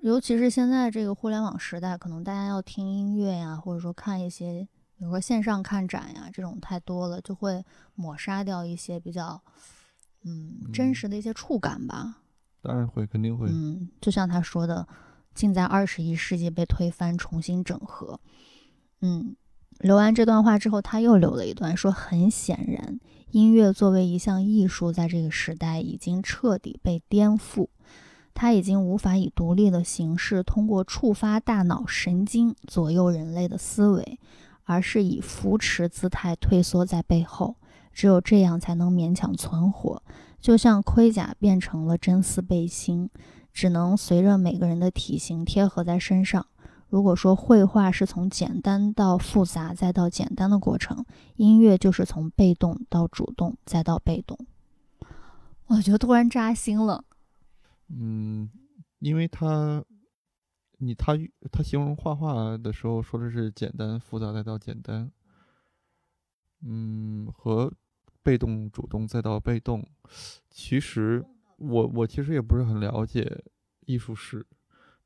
[0.01, 4.65] 尤其是现在这个互联网时代，可能大家要听音乐呀，或者说看一些，
[4.97, 7.61] 比如说线上看展呀，这种太多了，就会
[7.95, 9.41] 抹杀掉一些比较，
[10.23, 12.19] 嗯，真嗯实的一些触感吧。
[12.61, 13.49] 当然会，肯定会。
[13.51, 14.87] 嗯，就像他说的，
[15.33, 18.19] 竟在二十一世纪被推翻，重新整合。
[19.01, 19.35] 嗯，
[19.79, 22.99] 留完这段话之后，他又留了一段，说很显然，
[23.31, 27.67] 音乐作为一项艺术，在这个时代已经彻底被颠覆，
[28.33, 34.19] 它已经无法以独立的形式通过触发大脑神经左右人类的思维，
[34.65, 37.55] 而是以扶持姿态退缩在背后。
[37.93, 40.01] 只有这样才能勉强存活。
[40.39, 43.09] 就像盔甲变成了真丝背心，
[43.53, 46.45] 只能随着每个人的体型贴合在身上。
[46.89, 51.05] 如果说绘画是从简单到复杂再到简单的过程，
[51.37, 54.37] 音乐就是从被动到主动再到被动。
[55.67, 57.05] 我觉得突然扎心了。
[57.87, 58.49] 嗯，
[58.99, 59.81] 因为他，
[60.79, 61.13] 你他
[61.49, 65.09] 他形容画画的时候说的是简单复杂再到简单，
[66.61, 67.71] 嗯，和
[68.21, 69.87] 被动主动再到被动，
[70.49, 71.25] 其实
[71.61, 73.43] 我我其实也不是很了解
[73.81, 74.45] 艺术史，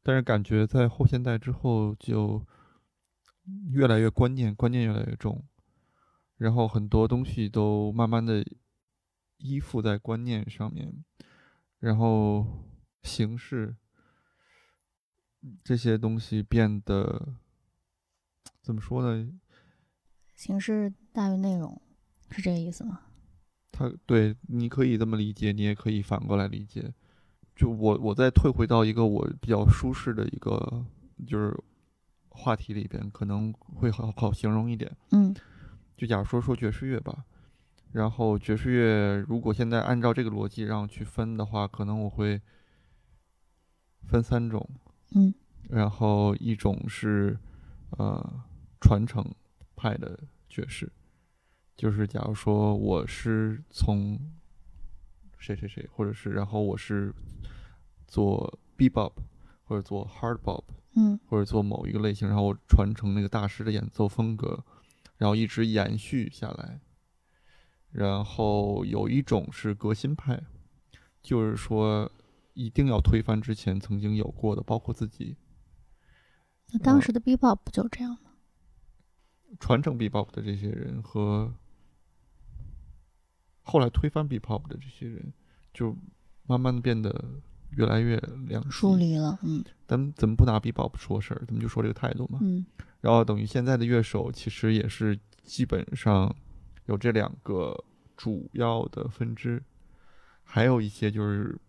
[0.02, 2.46] 但是感觉在后现代之后就
[3.72, 5.44] 越来越观念，观念越来越重，
[6.38, 8.46] 然后很多东西都慢慢的
[9.38, 11.04] 依附在观念上面，
[11.80, 12.64] 然后
[13.04, 13.76] 形式
[15.64, 17.36] 这些东西变得
[18.62, 19.30] 怎么说呢？
[20.34, 21.82] 形式大于内容，
[22.30, 23.02] 是这个意思吗？
[23.78, 26.94] 他对，你可以这么理解，你也可以反过来理解。
[27.54, 30.86] 就我，我再退回到一个我比较舒适的一个
[31.28, 31.54] 就是
[32.30, 34.90] 话题里边，可能会好好形容一点。
[35.12, 35.36] 嗯
[35.98, 37.26] 就假如说说爵士乐吧，
[37.92, 42.42] 然后爵士乐如果现在按照这个逻辑让我去分的话，可能我会
[44.08, 44.70] 分三种。
[45.14, 45.34] 嗯
[45.70, 47.36] 然后一种是
[47.98, 48.44] 呃
[48.80, 49.26] 传承
[49.76, 50.92] 派的爵士，
[51.76, 54.18] 就是假如说我是从
[55.38, 57.14] 谁谁谁，或者是然后我是
[58.08, 59.12] 做 bebop
[59.64, 60.64] 或者做 hard bop
[60.96, 64.64] 嗯或者做某一个类型，然后我传承那个大师的演奏风格，
[65.18, 66.80] 然后一直延续下来。
[67.92, 70.42] 然后有一种是革新派，
[71.22, 72.12] 就是说
[72.54, 75.36] 一定要推翻之前曾经有过的，包括自己
[76.72, 78.32] 那当时的 B-pop 不就这样吗？
[79.60, 81.54] 传承 bebop 的这些人和
[83.66, 85.34] 后来推翻 bebop 的这些人，
[85.74, 85.94] 就
[86.48, 87.14] 慢慢的变得
[87.72, 88.16] 越来越
[88.48, 88.96] 两极疏。
[88.96, 91.44] 离了，嗯咱们怎么不拿 bebop 说事儿？
[91.46, 92.40] 咱们就说这个态度嘛。
[92.42, 92.66] 嗯
[93.02, 96.34] 然后等于现在的乐手其实也是基本上
[96.86, 97.84] 有这两个
[98.18, 99.62] 主要的分支，
[100.44, 101.60] 还有一些就是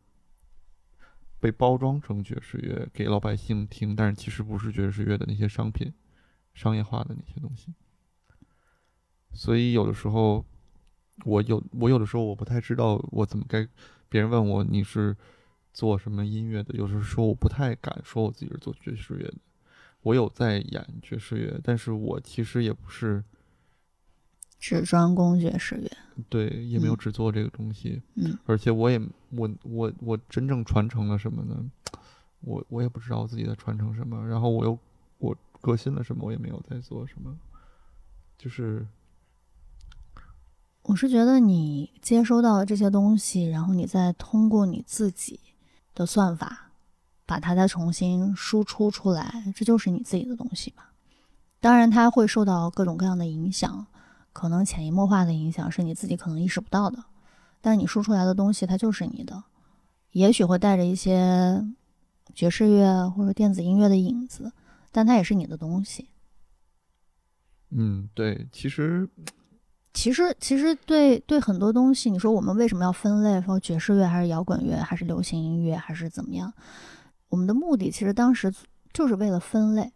[1.38, 5.92] 被包装成爵士乐给老百姓听，但是其实不是爵士乐的那些商品，
[6.55, 7.74] 商业化的那些东西。
[9.34, 10.42] 所以有的时候，
[11.24, 13.66] 我有我有的时候我不太知道我怎么该，
[14.08, 15.16] 别人问我你是
[15.72, 19.34] 做什么音乐的，有时候说我不太敢说我自己是做爵士乐的。
[20.02, 23.24] 我有在演爵士乐，但是我其实也不是
[24.60, 25.90] 只专攻爵士乐，
[26.28, 29.00] 对，也没有嗯只做这个东西，嗯而且我也
[29.30, 31.70] 我我我真正传承了什么呢？
[32.40, 34.78] 我我也不知道自己在传承什么，然后我又
[35.18, 37.36] 我革新了什么，我也没有在做什么，
[38.38, 38.86] 就是
[40.89, 45.41] 我是觉得你接收到了这些东西，然后你再通过你自己
[45.93, 46.70] 的算法，
[47.26, 50.93] 把它再重新输出出来，这就是你自己的东西吧。
[51.59, 53.84] 当然，它会受到各种各样的影响，
[54.32, 57.03] 可能潜移默化的影响是你自己可能意识不到的，
[57.61, 59.43] 但你输出来的东西它就是你的，
[60.12, 61.66] 也许会带着一些
[62.32, 64.53] 爵士乐或者电子音乐的影子，
[64.93, 66.07] 但它也是你的东西。
[67.70, 69.09] 嗯，对，其实
[69.97, 73.40] 其实，其实对对很多东西，你说我们为什么要分类？
[73.40, 76.53] 说爵士乐还是摇滚乐，还是流行音乐，还是怎么样？
[77.30, 78.53] 我们的目的其实当时
[78.92, 79.90] 就是为了分类，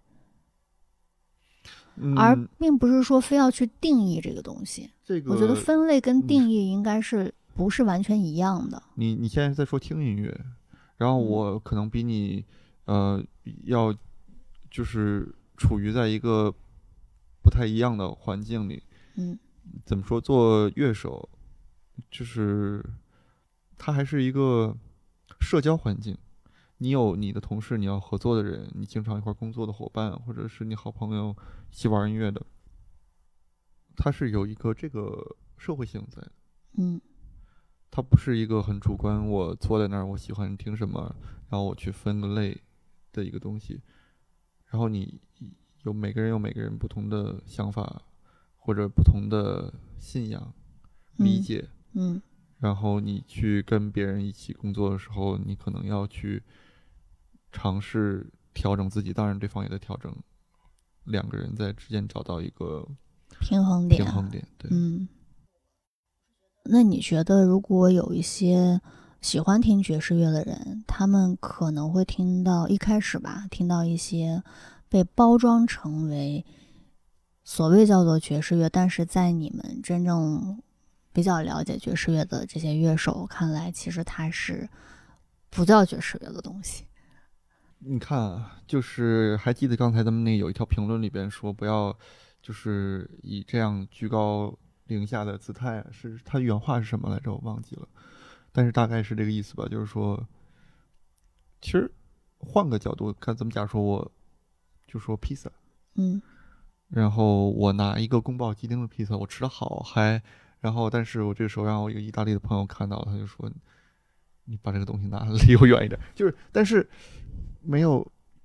[1.96, 4.90] 嗯，而并不是说非要去定义这个东西。
[5.04, 8.82] 这个我觉得分类跟定义应该是不是完全一样的。
[8.94, 10.34] 你你现在在说听音乐，
[10.96, 12.42] 然后嗯我可能比你
[12.86, 13.22] 呃
[13.64, 13.94] 要
[14.70, 15.28] 就是
[15.58, 16.50] 处于在一个
[17.42, 18.82] 不太一样的环境里。
[19.16, 19.38] 嗯
[19.84, 20.20] 怎么说？
[20.20, 21.28] 做乐手
[22.10, 22.84] 就是
[23.76, 24.76] 它还是一个
[25.40, 26.16] 社交环境。
[26.78, 31.36] 你有你的同事，你要合作的人，你经常一块儿工作的伙伴，或者是你好朋友
[31.70, 32.44] 一起玩音乐的，
[33.96, 36.32] 它是有一个这个社会性在的。
[36.78, 37.00] 嗯
[37.90, 41.14] 它不是一个很主观，我坐在那儿，我喜欢听什么，
[41.48, 42.56] 然后我去分个类
[43.12, 43.82] 的一个东西。
[44.66, 45.20] 然后你
[45.82, 48.00] 有每个人有每个人不同的想法，
[48.60, 50.54] 或者不同的信仰、
[51.16, 51.68] 理嗯解。
[51.94, 52.22] 嗯
[52.60, 56.42] 然后你去跟别人一起工作的时候，你可能要去
[57.50, 60.14] 尝试调整自己，当然对方也在调整，
[61.04, 62.86] 两个人在之间找到一个
[63.40, 64.04] 平衡点。
[64.04, 64.46] 平衡点。
[64.58, 65.08] 对，嗯，
[66.64, 68.78] 那你觉得，如果有一些
[69.22, 74.42] 喜欢听爵士乐的人，他们可能会听到一开始吧，听到一些
[74.90, 76.44] 被包装成为
[77.50, 80.62] 所谓叫做爵士乐，但是在你们真正
[81.12, 84.70] 比较了解爵士乐的这些乐手看来，其实它是
[85.50, 86.84] 不叫爵士乐的东西。
[87.80, 91.92] 你看啊，就是还记得刚才咱们那有一条评论里边说不要，
[92.40, 97.32] 就是以这样居高临下的姿态，是他原话是什么来着？
[97.32, 97.88] 我忘记了，
[98.52, 100.24] 但是大概是这个意思吧，就是说，
[101.60, 101.90] 其实
[102.38, 104.12] 换个角度看，咱们假如说我
[104.86, 105.50] 就说披萨，
[105.96, 106.22] 嗯
[106.90, 110.20] 然后我拿一个宫保鸡丁的披萨，我吃的好嗨，
[110.60, 113.50] 然后但是我这个时候让我一个意大利的朋友看到，他就说，
[114.46, 116.88] 你把这个东西拿离我远一点，就是但是
[117.62, 118.04] 没有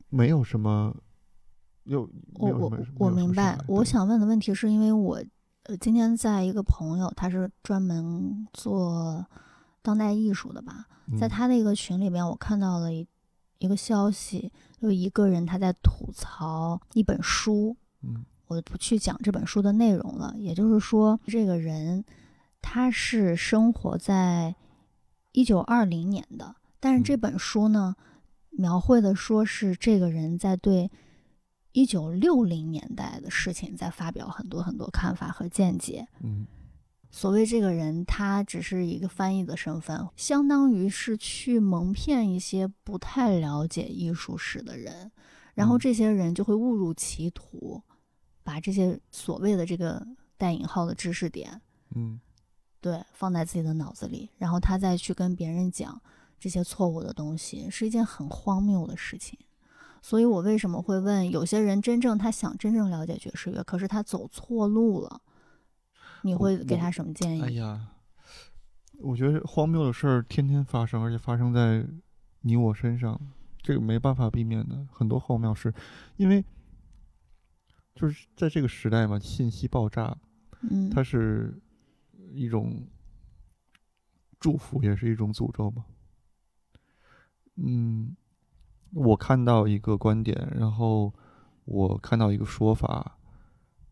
[0.10, 0.96] 没有什么，
[1.86, 5.20] 又我我我明白我想问的问题是因为我
[5.64, 9.26] 呃今天在一个朋友，他是专门做
[9.82, 10.86] 当代艺术的吧，
[11.20, 11.30] 在嗯。
[11.30, 13.08] 他的一个群里边，我看到了一
[13.58, 20.34] 一个消息，有一个人他在吐槽一本书，嗯我不去讲这本书的内容了。
[20.38, 22.04] 也就是说，这个人
[22.62, 24.56] 他是生活在
[25.32, 27.96] 一九二零年的，但是这嗯本书呢，
[28.52, 30.90] 描绘的说是这个人在对
[31.74, 36.08] 一九六零年代的事情在发表很多很多看法和见解。
[36.22, 36.48] 嗯
[37.12, 45.10] 所谓这个人，他只是一个翻译的身份，相当于是去蒙骗一些不太了解艺术史的人，
[45.54, 47.82] 然后嗯这些人就会误入歧途，
[48.46, 50.06] 把这些所谓的这个
[50.38, 51.60] 带引号的知识点，
[51.96, 52.20] 嗯
[52.80, 56.00] 对，放在自己的脑子里，然后他再去跟别人讲
[56.40, 59.38] 这些错误的东西，是一件很荒谬的事情。
[60.04, 65.20] 所以我为什么会问，有些人真正他想真正了解爵士乐，可是他走错路了，
[66.22, 67.42] 你会给他什么建议？
[67.42, 67.88] 哎呀，
[69.00, 71.84] 我觉得荒谬的事儿天天发生，而且发生在
[72.42, 73.20] 你我身上，
[73.64, 74.86] 这个没办法避免的。
[74.92, 75.74] 很多荒谬事，
[76.18, 76.46] 因为
[77.96, 80.16] 就是在这个时代嘛，信息爆炸，
[80.70, 81.58] 嗯，它是
[82.34, 82.86] 一种
[84.40, 85.86] 祝福，也是一种诅咒嘛。
[87.56, 88.16] 嗯，
[88.92, 91.14] 我看到一个观点，然后
[91.64, 93.18] 我看到一个说法，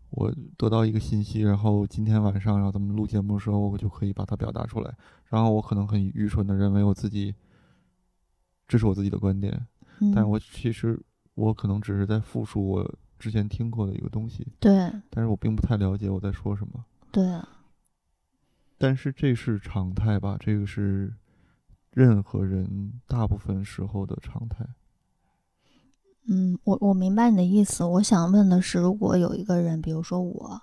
[0.09, 4.93] 我得到一个信息，然后今天晚上然后咱们录节目的时候，我就可以把它表达出来。
[5.29, 7.33] 然后我可能很愚蠢的认为我自己，
[8.67, 9.65] 这是我自己的观点，
[10.13, 11.01] 但嗯我其实
[11.35, 16.83] 我可能只是在复述我之前听过的一个东西，对但是我并不太了解我在说什么。
[17.09, 17.39] 对，
[18.77, 20.35] 但是这是常态吧？
[20.37, 21.13] 这个是
[21.91, 24.67] 任何人大部分时候的常态。
[26.27, 27.85] 嗯，我我明白你的意思。
[27.85, 30.61] 我想问的是，如果有一个人，比如说我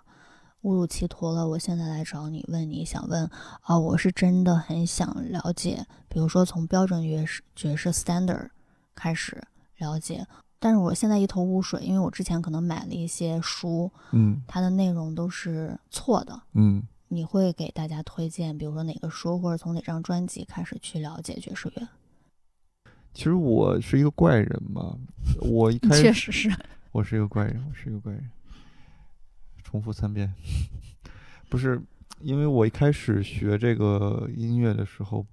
[0.60, 3.24] 误入歧途了，我现在来找你，问你想问
[3.62, 8.50] 啊，我是真的很想了解，比如说从标准爵士爵士 standard
[8.94, 9.42] 开始
[9.78, 10.26] 了解，
[10.62, 16.38] 但是我现在一头雾水，因为我之前可能买了一些书，嗯它的内容都是错的。
[16.52, 21.88] 嗯，你会给大家推荐，比如说哪个书或者从哪张专辑开始去了解爵士乐？
[23.14, 24.96] 其实我是一个怪人嘛，
[25.40, 26.52] 我一开 始确实是，
[26.92, 28.30] 我是一个怪人，我是一个怪人。
[29.64, 30.32] 重复三遍，
[31.48, 31.80] 不是
[32.20, 35.24] 因为我一开始学这个音乐的时候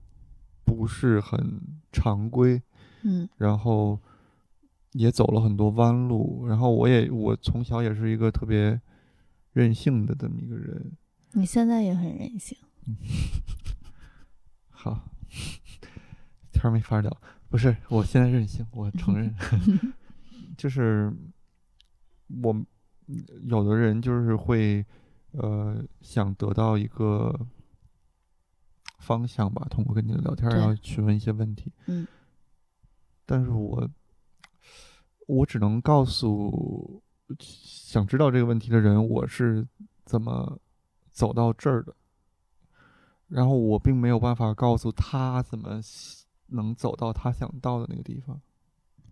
[0.63, 1.59] 不是很
[1.91, 2.61] 常规，
[3.01, 3.99] 嗯然后
[4.93, 8.79] 也走了很多弯路，然后我也我从小也是一个特别
[9.53, 10.91] 任性的这么一个人。
[11.33, 12.57] 你现在也很任性。
[14.69, 15.09] 好，
[16.53, 17.15] 天儿没法聊，
[17.49, 19.35] 不是，我现在任性，我承认，
[20.57, 21.13] 就是
[22.41, 22.53] 我
[23.07, 24.85] 嗯有的人就是会
[25.31, 27.47] 呃想得到一个
[28.99, 32.07] 方向吧，通过跟你的聊天然后询问一些问题，嗯，
[33.25, 33.89] 但是我
[35.27, 37.03] 我只能告诉
[37.39, 39.67] 想知道这个问题的人，我是
[40.03, 40.59] 怎么
[41.11, 41.93] 走到这儿的。
[43.27, 45.79] 然后我并没有办法告诉他怎么
[46.47, 48.41] 能走到他想到的那个地方。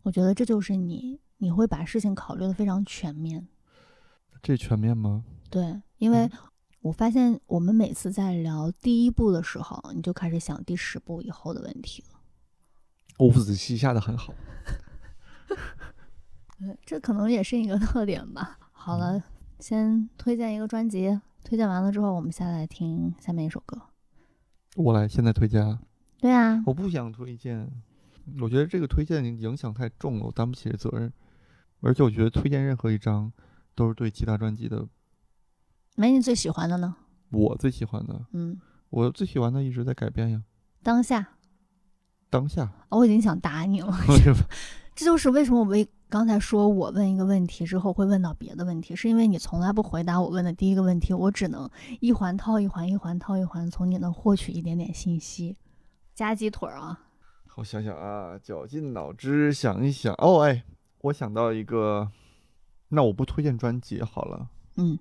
[0.03, 3.47] 我觉得这就是你，你会把事情考虑的非常全面。
[4.41, 5.25] 这全面吗？
[5.49, 6.31] 对，因为嗯
[6.79, 12.19] 我发现我们每次在聊第一步的时候，你就开始想第十步以后的问题了。
[13.19, 14.33] 五子棋下的很好。
[16.59, 18.57] 对，这可能也是一个 特点吧。
[18.71, 19.21] 好了，
[19.59, 23.81] 先推荐一个专辑，推荐完了之后，我们下来听下面一首歌。
[24.75, 25.79] 我来现在推荐啊，
[26.19, 27.69] 对啊，我不想推荐，
[28.41, 31.11] 我觉得这个推荐影响太重了，我担不起这责任。
[31.81, 33.31] 而且我觉得推荐任何一张
[33.75, 34.87] 都是对其他专辑的
[35.95, 36.95] 没你最喜欢的呢？
[37.31, 38.59] 我最喜欢的，嗯，
[38.89, 40.43] 我最喜欢的一直在改变呀。
[40.81, 41.27] 当下，
[42.29, 43.93] 当下，哦我已经想打你了。
[44.95, 51.69] 这就是为什么我为刚才说我问一个问题之后会问到别的问题，是因为你从来不回答我问的第一个问题，我只能
[51.99, 55.57] 一环套一环，一环套一环，从你那获取一点点信息。
[56.13, 56.97] 夹鸡腿儿啊，
[57.57, 60.13] 我想想啊，绞尽脑汁想一想。
[60.19, 60.63] 哦，哎，
[61.01, 62.09] 我想到一个，
[62.87, 64.47] 那我不推荐专辑好了。
[64.77, 64.97] 嗯，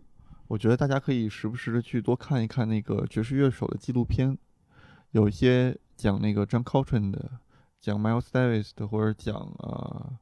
[0.48, 4.36] 我觉得大家可以时不时的去多看一看那个爵士乐手的纪录片，
[5.12, 7.30] 有一些讲那个 John Coltrane 的，
[7.80, 10.18] 讲 Miles Davis 的，或者讲啊呃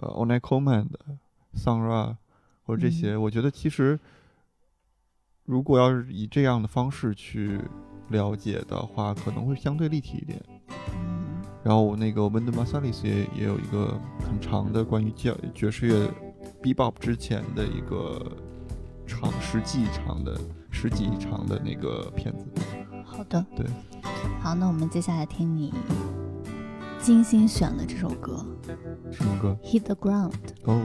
[0.00, 0.98] o n e Coleman 的
[1.54, 2.16] Sun Ra
[2.64, 3.98] 或者这些，我觉得其实
[5.44, 7.60] 如果要是以这样的方式去
[8.08, 10.42] 了解的话，可能会相对立体一点。
[10.48, 11.18] 嗯
[11.64, 16.10] 然后我那个 Wendell Marsalis 也也有一个很长的关于爵爵士乐
[16.62, 18.24] bebop 之前的一个
[19.06, 22.46] 长十几长的十几长的那个片子。
[23.04, 23.66] 好的，对，
[24.40, 25.74] 好，那我们接下来听你
[26.99, 28.45] 精心选的这首歌
[29.11, 29.57] 什么歌？
[29.63, 30.31] 《Hit the Ground》。
[30.65, 30.81] 哦，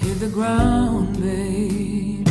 [0.00, 2.26] Hit the ground, babe.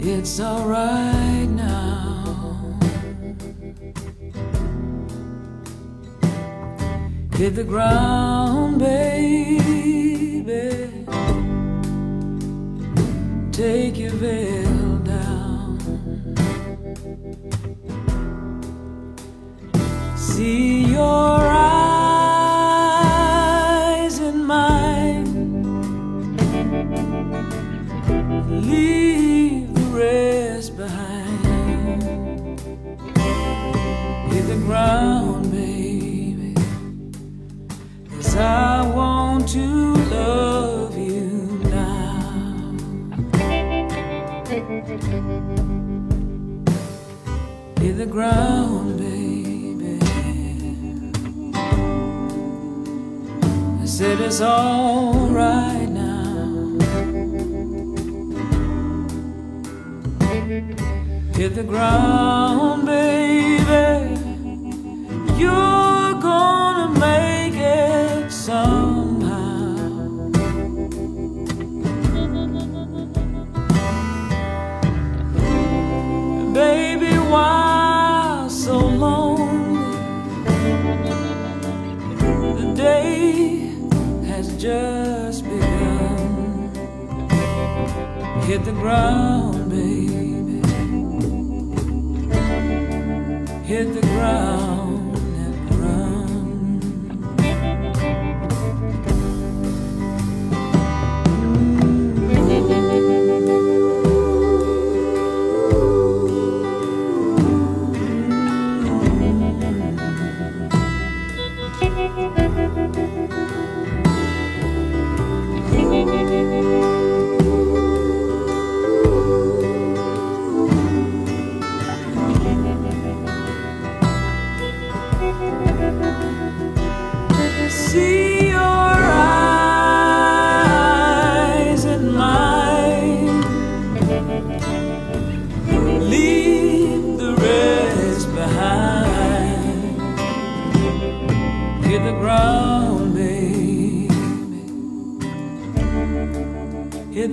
[0.00, 2.76] It's alright now.
[7.32, 9.68] Hit the ground, baby.
[13.52, 14.61] Take your veil
[20.33, 22.09] See your eyes
[24.19, 25.27] in mine.
[28.49, 32.59] Leave the rest behind.
[34.31, 36.55] Hit the ground, baby.
[38.17, 42.73] As I want to love you now.
[47.79, 49.32] Hit the ground, baby.
[53.97, 56.79] Said it's alright now.
[61.35, 64.19] Hit the ground, baby.
[65.39, 65.82] You're
[88.53, 89.52] Hit the ground,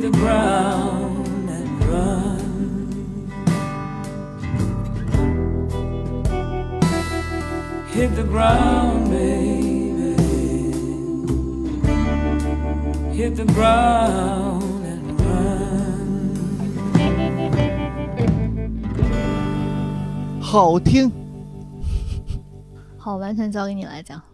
[0.00, 2.40] Hit the ground and run.
[7.92, 10.16] Hit the ground, baby.
[13.12, 15.60] Hit the ground and run.
[20.40, 21.12] 好听。
[22.96, 24.29] 好，完全交给你来讲。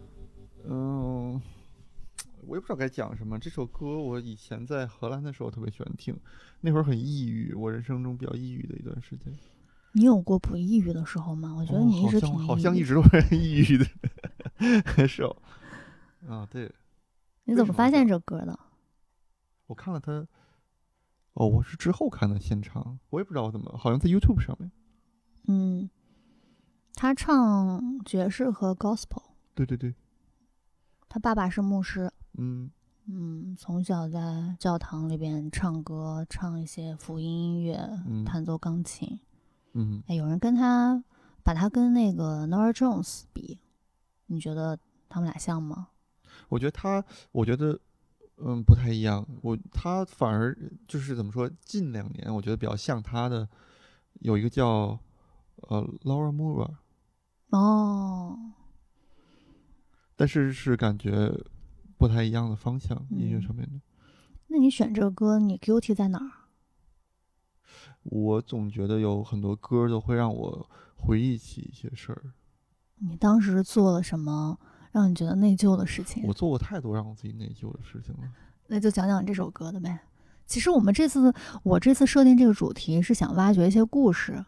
[2.67, 3.39] 不知道该讲什么。
[3.39, 6.13] 这首歌我以前在荷兰的时候特别喜欢听，
[6.59, 9.33] 那会儿很抑郁，我人生中比较抑郁的一段时间。
[9.93, 11.55] 你有过不抑郁的时候吗？
[11.57, 13.87] 我觉得哦你一直挺好像一直都是抑郁的，
[15.07, 15.33] 是哦。
[16.27, 16.69] 啊，对，
[17.45, 18.59] 你怎么发现这歌的？
[19.67, 20.27] 我看了他，
[21.35, 24.69] 哦，我是之后看的现场，我也不知道怎么，好像在 YouTube 上面。
[25.47, 25.89] 嗯，
[26.95, 29.23] 他唱爵士和 gospel，
[29.55, 29.95] 对对对，
[31.09, 32.11] 他爸爸是牧师。
[32.37, 32.69] 嗯，
[33.05, 39.19] 嗯，从小在教堂里边唱歌，唱一些福音音乐，嗯弹奏钢琴。
[39.73, 41.03] 嗯，哎，有人跟他
[41.43, 43.59] 把他跟那个 Nora Jones 比，
[44.25, 44.77] 你觉得
[45.07, 45.89] 他们俩像吗？
[46.49, 47.79] 我觉得他，我觉得，
[48.37, 49.25] 嗯，不太一样。
[49.41, 50.55] 我他反而
[50.87, 53.47] 就是怎么说，近两年我觉得比较像他的，
[54.19, 54.99] 有一个叫
[55.55, 56.75] 呃 Laura Moore，
[57.49, 58.37] 哦，
[60.17, 61.31] 但是是感觉
[61.97, 63.79] 不太一样的方向，音乐嗯上面的。
[64.47, 66.31] 那你选这个歌，你 guilty 在哪儿？
[68.03, 72.33] 我总觉得有很多歌都会让我回忆起一些事儿。
[72.99, 74.57] 你当时做了什么
[74.91, 76.23] 让你觉得内疚的事情？
[76.25, 78.29] 我做过太多让我自己内疚的事情了。
[78.67, 79.99] 那就讲讲这首歌的呗。
[80.45, 81.31] 其实我们这次，
[81.61, 84.43] 我这次设定这个主题是想挖掘一些故事。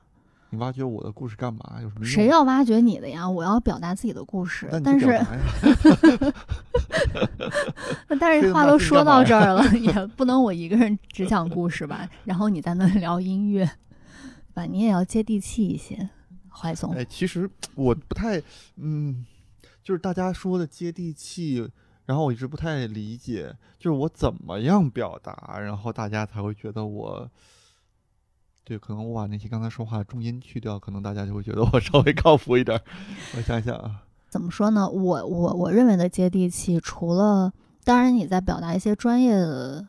[0.51, 1.79] 你挖掘我的故事干嘛？
[1.81, 2.05] 有什么用？
[2.05, 3.29] 谁要挖掘你的呀？
[3.29, 5.19] 我要表达自己的故事 但是
[8.19, 12.09] 但是话都说到这儿了，也不能我一个人只讲故事吧？
[12.25, 13.69] 然后你在那聊音乐，
[14.53, 14.65] 吧？
[14.65, 16.09] 你也要接地气一些，
[16.49, 16.93] 怀总。
[16.93, 18.41] 哎，其实我不太，
[18.77, 19.25] 嗯，
[19.83, 21.69] 就是大家说的接地气，
[22.05, 27.29] 然后我一直不太理解，就是我怎么样表达，然后大家才会觉得我，
[28.69, 32.83] 对，可能我把那些刚才说话的重音去掉，可能大家就会觉得我稍微靠谱一点儿。
[33.35, 34.87] 我想想啊，怎么说呢？
[34.87, 37.51] 我我我认为的接地气，除了
[37.83, 39.87] 当然你在表达一些专业的，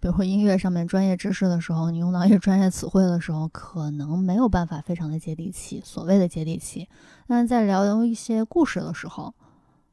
[0.00, 6.88] 比如说音乐上面专业知识的时候，你用到一些专业词汇的时候，可能没有办法非常的接地气，所谓的接地气。
[7.26, 9.34] 但是在聊一些故事的时候，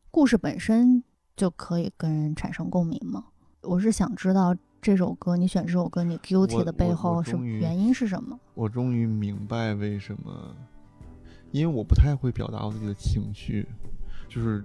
[0.09, 1.03] 故事本身
[1.35, 3.25] 就可以跟人产生共鸣嘛。
[3.63, 8.39] 我是想知道这首歌，你选这首歌，你 guilty 的背后是原因是什么？
[8.55, 10.55] 我终于明白为什么，
[11.51, 13.67] 因为我不太会表达我自己的情绪，
[14.27, 14.63] 就是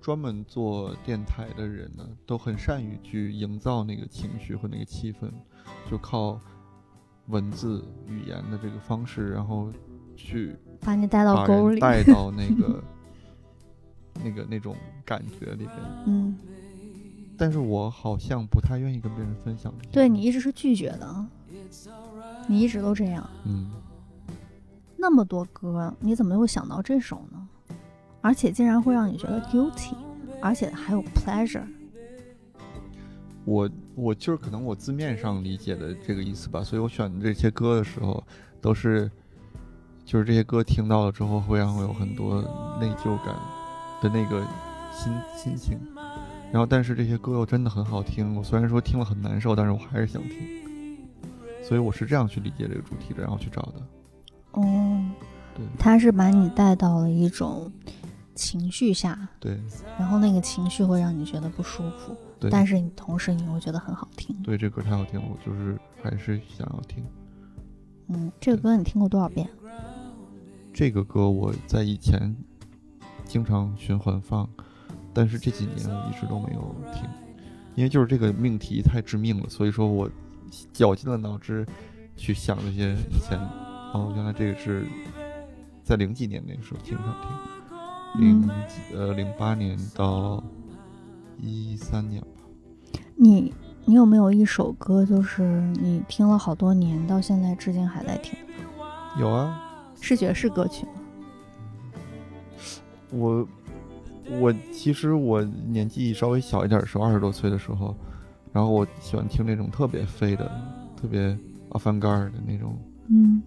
[0.00, 5.30] 专门做电台的人呢，都很善于去营造那个情绪和那个气氛，
[5.88, 6.40] 就靠
[7.28, 9.72] 文字语言的这个方式，然后
[10.16, 12.82] 去把你带到沟里，带到那个
[14.24, 14.74] 那个那种
[15.04, 15.78] 感觉里边。
[16.06, 16.36] 嗯，
[17.42, 19.74] 但是我好像不太愿意跟别人分享。
[19.90, 21.26] 对你一直是拒绝的，
[22.46, 23.28] 你一直都这样。
[23.44, 23.68] 嗯，
[24.96, 27.48] 那么多歌，你怎么又想到这首呢？
[28.20, 29.96] 而且竟然会让你觉得 guilty，
[30.40, 31.66] 而且还有 pleasure。
[33.44, 38.22] 我我就是可能我字面上理解的这个意思吧，所以我选这些歌的时候，
[38.60, 39.10] 都是
[40.04, 42.40] 就是这些歌听到了之后，会让我有很多
[42.78, 43.34] 内疚感
[44.00, 44.46] 的那个
[44.92, 45.76] 心心情。
[46.52, 50.36] 然后，但是这些歌又真的很好听，我虽然说听了很难受，但是我还是想听。
[51.64, 53.82] 所以我是这样去理解这个主题的，然后去找的。
[54.52, 55.02] 哦，
[55.54, 57.72] 对他是把你带到了一种
[58.34, 59.58] 情绪下，对
[59.98, 64.36] 然后那个情绪会让你觉得不舒服，对，但是你同时你又觉得很好听。
[64.42, 67.02] 对这歌太好听了，我就是还是想要听。
[68.08, 69.48] 嗯，这个歌你听过多少遍？
[70.74, 72.36] 这个歌我在以前
[73.24, 74.46] 经常循环放，
[75.14, 77.08] 但是这几年我一直都没有听，
[77.74, 80.10] 因为就是这个命题太致命了，所以说我
[80.72, 81.66] 绞尽了脑汁
[82.16, 83.38] 去想这些以前
[83.92, 84.86] 哦，原来这个是
[85.82, 87.06] 在零几年那个时候经常
[88.14, 90.42] 听，零嗯几呃零八年到
[91.38, 93.52] 一三年吧，你
[93.84, 95.42] 你有没有一首歌，就是
[95.80, 98.38] 你听了好多年，到现在至今还在听？
[99.18, 100.92] 有啊，是爵士歌曲吗？
[103.10, 103.46] 我
[104.40, 107.96] 我其实我年纪稍微小一点的时候，二十多岁的时候，
[108.52, 110.50] 然后我喜欢听那种特别飞的、
[111.00, 111.36] 特别
[111.70, 112.76] avant garde 的那种，
[113.08, 113.42] 嗯，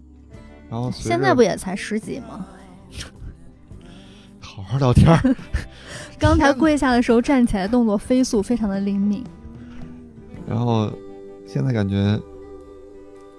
[0.69, 2.45] 然后现在不也才十几吗？
[4.39, 5.35] 好好聊天儿，
[6.19, 9.23] 刚才跪下的时候站起来，动作飞速，非常的灵敏。
[10.47, 10.91] 然后
[11.45, 12.19] 现在感觉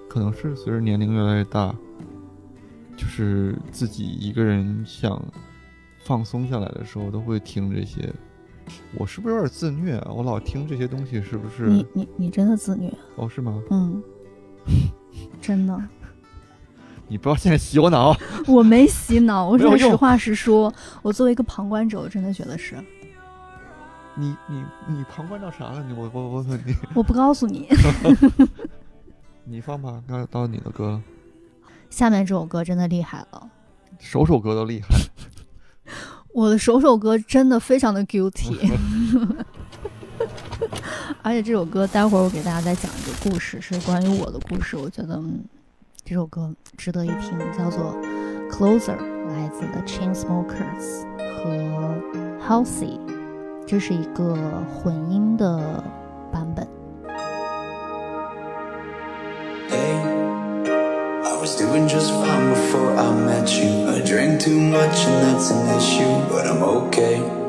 [0.09, 1.73] 可能是随着年龄越来越大，
[2.95, 5.19] 就是自己一个人想
[6.07, 8.09] 放松下来的时候，都会听这些。
[8.97, 10.09] 我是不是有点自虐啊？
[10.09, 11.67] 我老听这些东西，是不是？
[11.67, 13.61] 你你你真的自虐，哦，是吗？
[13.71, 14.01] 嗯，
[15.41, 15.77] 真的，
[17.09, 18.15] 你不要现在洗我脑。
[18.47, 20.73] 我没洗脑，我是实话实说。
[21.01, 22.75] 我作为一个旁观者，我真的觉得是，
[24.15, 25.83] 你你你旁观到啥了？
[25.83, 27.67] 你我我我问你，我不告诉你。
[29.43, 31.03] 你放吧，该到你的歌了，
[31.89, 33.49] 下面这首歌真的厉害了，
[33.99, 34.87] 首首歌都厉害。
[36.37, 38.55] 我的首首歌真的非常的 guilty，
[41.23, 44.77] 而且这首歌待会儿我给大家再讲一个故事，是关于我的故事。
[44.77, 45.43] 我觉得嗯，
[46.05, 47.95] 这首歌值得一听，叫做
[48.51, 48.97] 《Closer》，
[49.29, 51.97] 来自 The Chainsmokers 和
[52.47, 52.99] Halsey，
[53.65, 54.37] 这是一个
[54.75, 55.83] 混音的
[56.31, 56.67] 版本。
[59.71, 59.97] Hey,
[61.23, 63.86] I was doing just fine before I met you.
[64.07, 67.46] I drank too much and that's an issue, but I'm okay.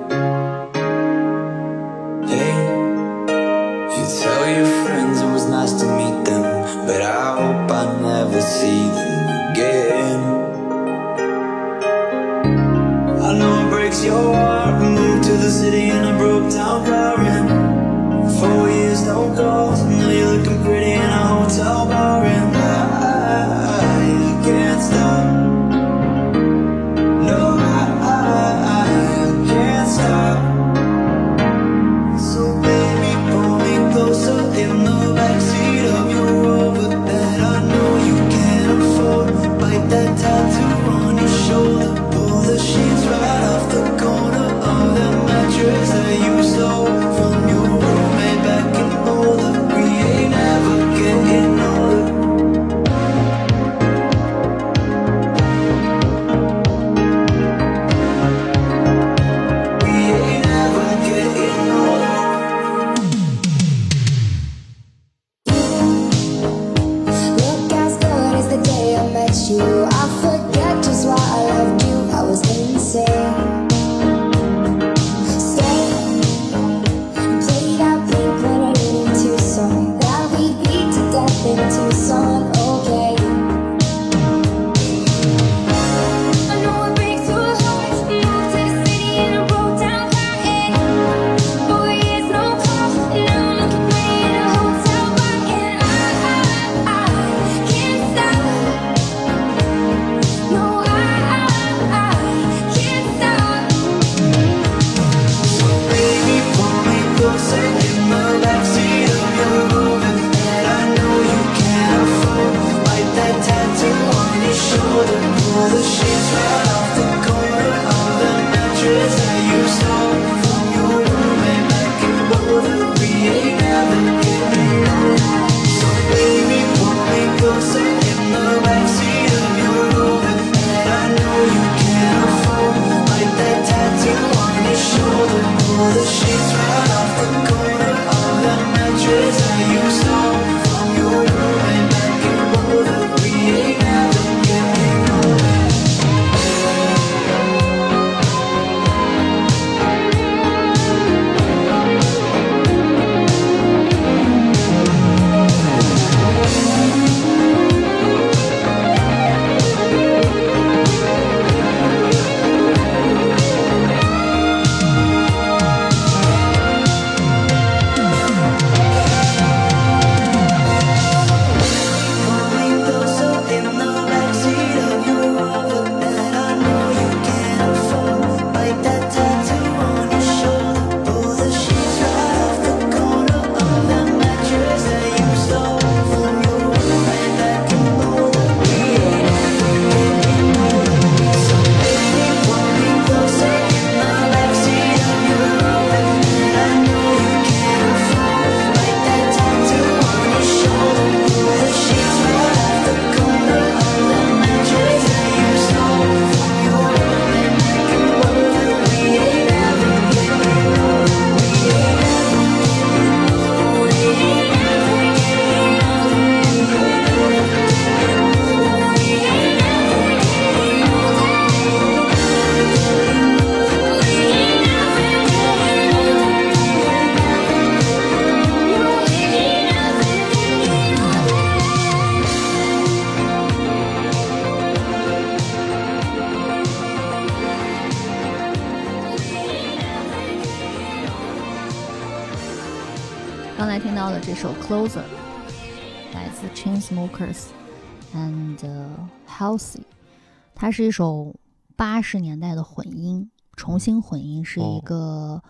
[250.79, 251.35] 是一首
[251.75, 255.43] 八十年代的混音，重新混音，是一哦个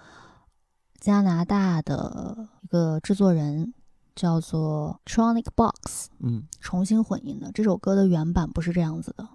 [0.99, 3.75] 加拿大的一个制作人
[4.17, 7.53] 叫做 Tronic Box 嗯重新混音的。
[7.53, 9.29] 这首歌的原版不是这样子的，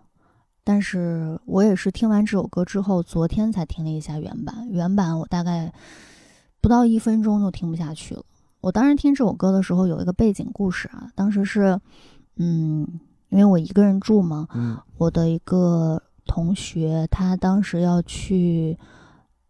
[0.64, 4.68] 但是我也是听完这首歌之后，昨天才听了一下原版。
[4.72, 5.72] 原版我大概
[6.60, 8.26] 不到一分钟就听不下去了。
[8.62, 11.80] 我当时听这首歌的时候有一个背景故事啊，当时是，
[12.38, 13.00] 嗯，
[13.34, 18.78] 因为我一个人住嘛，嗯我的一个同学他当时要去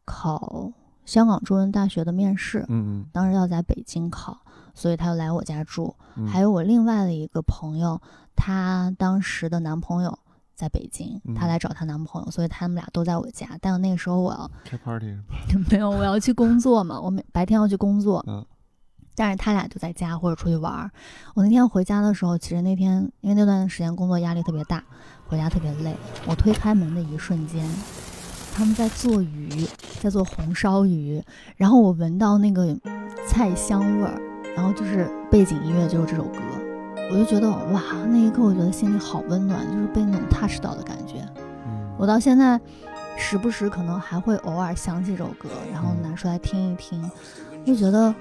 [0.05, 0.71] 考
[1.05, 4.37] 香港中文大学的面试，嗯当时要在北京考，
[4.73, 5.93] 所以他就来我家住。
[6.15, 7.99] 嗯，还有我另外的一个朋友，
[8.35, 10.17] 她当时的男朋友
[10.55, 13.49] 在北京，她嗯来找她男朋友，所以他们俩都在我家。
[13.59, 15.17] 但那个时候我要开 party？
[15.69, 18.45] 没有，我要去工作嘛，我每白天要去工作，嗯
[19.15, 20.91] 但是他俩就在家或者出去玩儿。
[21.33, 24.83] 我那天回家的时候，其实那天因为那段时间工作压力特别大，
[25.27, 25.95] 回家特别累。
[26.25, 27.67] 我推开门的一瞬间，
[28.53, 29.67] 他们在做鱼，
[30.01, 31.23] 在做红烧鱼，
[31.57, 32.77] 然后我闻到那个
[33.27, 34.19] 菜香味儿，
[34.55, 36.39] 然后就是背景音乐就是这首歌，
[37.11, 41.27] 我就觉得哇，那一刻我觉得心里好温暖，就是被那种 touch 到的感觉。
[41.37, 42.59] 嗯，我到现在
[43.17, 47.09] 时不时可能还会偶尔想起这首歌，然后拿出来听一听，
[47.65, 48.13] 就觉得，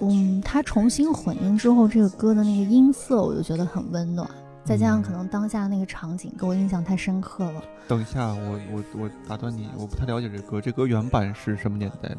[0.00, 4.28] 嗯，他重新混音之后，这个歌的那个音色，我就觉得很温暖。
[4.64, 7.62] 再加上可能当下那个场景给我印象太深刻了。
[7.88, 12.18] 等一下，我我我打断你，我不太了解这歌，这歌原版是什么年代的？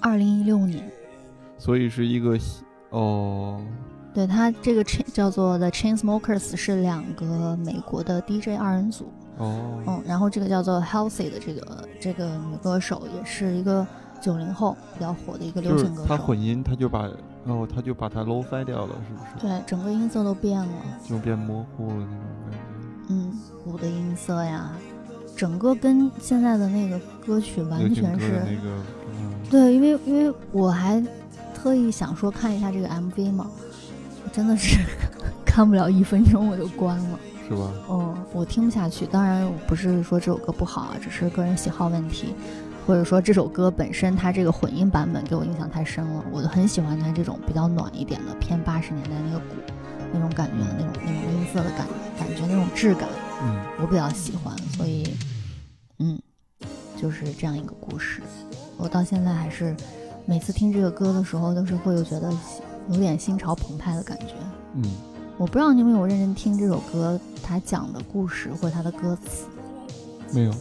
[0.00, 0.90] 二零一六年，
[1.58, 3.62] 所以是一个西哦，
[4.12, 13.86] 对它这个 chain 叫做 The Chainsmokers 是两个美国的 DJ 二人组，哦，嗯，然后这个叫做 Healthy 的这个这个女歌手也是一个
[14.20, 16.08] 九零后比较火的一个流行歌手。
[16.08, 17.08] 他混音，他就把
[17.46, 19.46] 哦，他就把它 low 翻掉了，是不是？
[19.46, 20.72] 对，整个音色都变了，
[21.08, 22.08] 就变模糊了那种
[22.50, 22.58] 感觉。
[23.08, 23.32] 嗯，
[23.64, 24.70] 鼓的音色呀，
[25.36, 28.38] 整个跟现在的那个歌曲完全是个，
[29.18, 31.02] 嗯，对，因为因为我还
[31.54, 33.50] 特意想说看一下这个 MV 嘛，
[34.32, 34.78] 真的是
[35.44, 37.18] 看不了一分钟我就关了。
[37.48, 37.68] 是吧？
[37.88, 39.04] 嗯，我听不下去。
[39.04, 42.32] 当然，我不是说这首歌不好啊，只是个人喜好问题，
[42.90, 46.24] 或者说这首歌本身它这个混音版本给我印象太深了。
[46.32, 49.44] 我很喜欢它这种比较暖一点的偏八十年代那个鼓
[50.12, 51.86] 那种感觉的那种那种音色的感
[52.18, 53.08] 感觉那种质感，
[53.44, 54.52] 嗯，我比较喜欢。
[54.76, 55.16] 所以，
[56.00, 56.20] 嗯，
[57.00, 58.22] 就是这样一个故事。
[58.76, 59.72] 我到现在还是
[60.26, 62.28] 每次听这个歌的时候，都是会有觉得
[62.88, 64.34] 有点心潮澎湃的感觉。
[64.74, 64.82] 嗯，
[65.38, 69.46] 我不知道你有没有认真听这首歌，它讲的故事或者它的歌词，
[70.32, 70.52] 没有，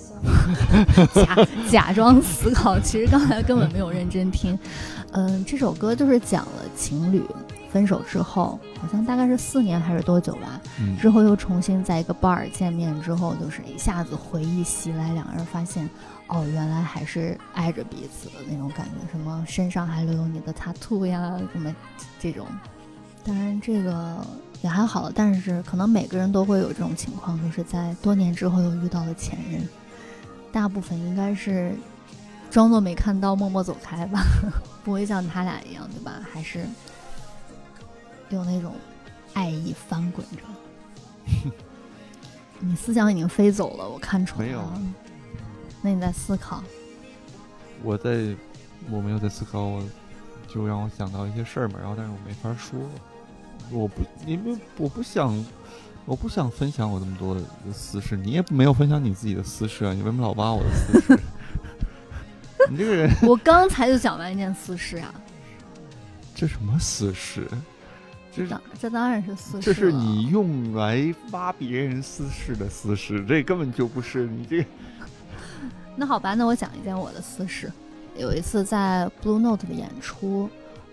[1.13, 4.57] 假假装思考，其实刚才根本没有认真听。
[5.11, 7.23] 嗯、这首歌就是讲了情侣
[7.71, 15.87] 分手之后，好像大概是四年还是多久吧，嗯之后又重新在一个 bar 见面之后，就是一下子回忆袭来，两个人发现，
[16.27, 21.73] 哦，原来还是爱着彼此的那种感觉，什么身上还留有你的 tattoo 呀，什么
[22.19, 22.45] 这种。
[23.23, 24.25] 当然这个
[24.61, 29.67] 也还好，但是可能每个人都会有这种情况，就是在多年之后又遇到了前任，
[30.51, 31.73] 大部分应该是
[32.51, 34.21] 装作没看到，默默走开吧，
[34.83, 36.19] 不会像他俩一样，对吧？
[36.31, 36.65] 还是
[38.29, 38.75] 有那种
[39.33, 41.51] 爱意翻滚着。
[42.59, 44.81] 你思想已经飞走了，我看出来没有了。
[45.81, 46.61] 那你在思考？
[47.81, 48.35] 我在
[48.91, 49.81] 我没有在思考，我
[50.45, 52.77] 就让我想到一些事儿嘛，然后但是我没法说，
[53.71, 55.45] 我不因为我不想，
[56.05, 57.41] 我不想分享我这么多的
[57.73, 61.19] 私事，你也没有分享你自己的私事啊，你为什么老挖我的私事？
[62.69, 65.13] 你这个人，我刚才就讲完一件私事啊，
[66.35, 67.47] 这什么私事？
[68.31, 74.65] 这当这当然是私事这是你用来挖别人私事的私事，这根本就不是你这。
[75.97, 77.71] 那好吧，那我讲一件我的私事。
[78.17, 80.49] 有一次在 Blue Note 的演出，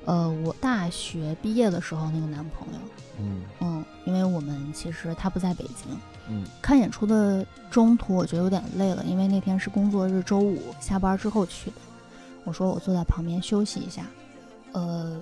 [0.07, 2.78] 呃，我大学毕业的时候那个男朋友，
[3.20, 3.43] 嗯。
[3.61, 6.45] 嗯，因为我们其实他不在北京，嗯。
[6.62, 11.77] 看演出的中途我觉得有点累了，因为那天是工作日，周五下班之后去的。
[12.45, 14.07] 我说我坐在旁边休息一下，
[14.73, 15.20] 呃，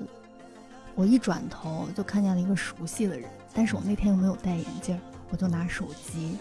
[0.95, 5.01] 我一转头就看见了一个熟悉的人，但是我那天又没有戴眼镜，
[5.31, 6.37] 我就拿手机，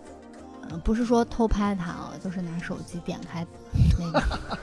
[0.68, 3.46] 呃，不是说偷拍他啊，就是拿手机点开
[3.98, 4.58] 那个，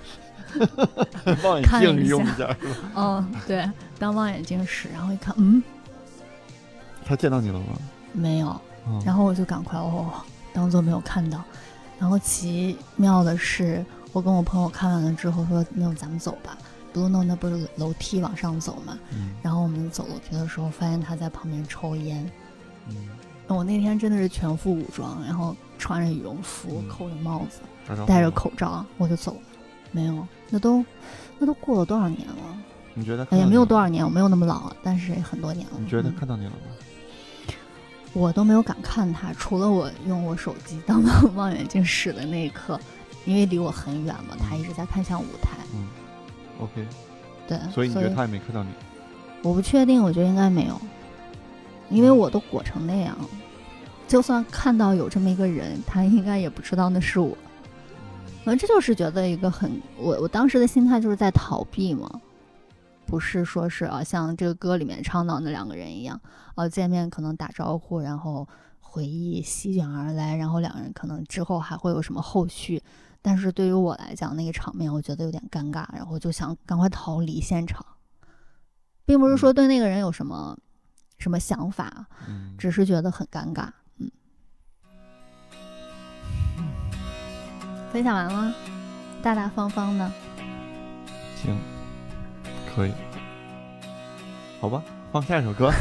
[1.43, 2.75] 望看远镜用一下是吧？
[2.95, 3.69] 嗯，对，
[3.99, 5.61] 当望远镜使，然后一看，嗯，
[7.05, 7.65] 他见到你了吗？
[8.13, 10.09] 没有，嗯然后我就赶快哦，
[10.53, 11.43] 当做没有看到。
[11.99, 16.57] 然后奇妙的是，我跟我朋友看完了之后说：“那咱们走吧。
[16.93, 18.97] ”Blue Note 那不是楼梯往上走嘛？
[19.13, 22.29] 嗯然后我们走楼梯的时候，发现他在旁边抽烟。
[22.87, 22.95] 嗯，
[23.47, 27.59] 我那天真的是全副武装，然后穿着羽绒服，嗯扣着帽子，
[28.05, 29.39] 戴着，口罩，我就走了。
[29.91, 30.85] 没有，那都
[31.37, 32.35] 那都过了多少年了？
[32.93, 35.73] 你觉得他哎呀，没有多少年，我没有那么老，但是很多年了。
[35.77, 36.57] 你觉得嗯他看到你了吗？
[38.13, 41.03] 我都没有敢看他，除了我用我手机当
[41.35, 42.79] 望远镜使的那一刻，
[43.25, 45.57] 因为离我很远嘛，他一直在看向舞台。
[45.73, 45.87] 嗯
[46.61, 46.87] ，OK，
[47.45, 48.69] 对，所以你觉得他也没看到你？
[49.41, 50.79] 我不确定，我觉得应该没有，
[51.89, 53.13] 因为我都裹成那样，
[54.07, 57.37] 就算看到有这么一个人，他应该也不知道那是我。
[58.45, 62.07] 反正这就是觉得一个很，我我当时的心态就是在逃避嘛，
[63.07, 66.21] 不是说是啊像这个歌里面唱到那两个人一样，
[66.53, 68.47] 啊见面可能打招呼，然后
[68.79, 72.79] 回忆席卷而来，然后两个人可能之后还会有什么后续。
[73.23, 77.83] 但是对于我来讲，那个场面我觉得有点尴尬，然后就想赶快逃离现场，
[79.07, 80.55] 并不是说对那个人有什么
[81.17, 83.69] 什么想法，嗯，只是觉得很尴尬。
[87.95, 88.53] 分享完了，
[89.23, 90.11] 大大方方的。
[91.41, 91.57] 行，
[92.75, 92.91] 可以，
[94.59, 95.71] 好吧，放下一首歌。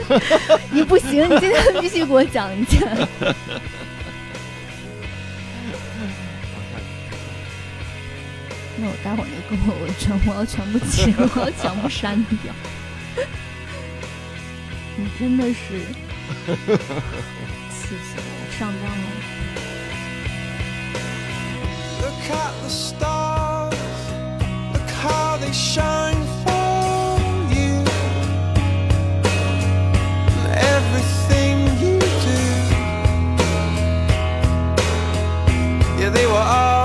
[0.70, 2.80] 你不行，你今天必须给我讲一下
[8.78, 12.36] 那我待会儿那歌我全我要全部切，我要全部删掉。
[14.94, 15.80] 你真的是
[17.72, 19.15] 气死我了，上当了。
[22.06, 23.74] Look at the stars,
[24.72, 27.18] look how they shine for
[27.52, 27.74] you.
[30.38, 30.46] And
[30.76, 32.42] everything you do,
[36.00, 36.75] yeah, they were all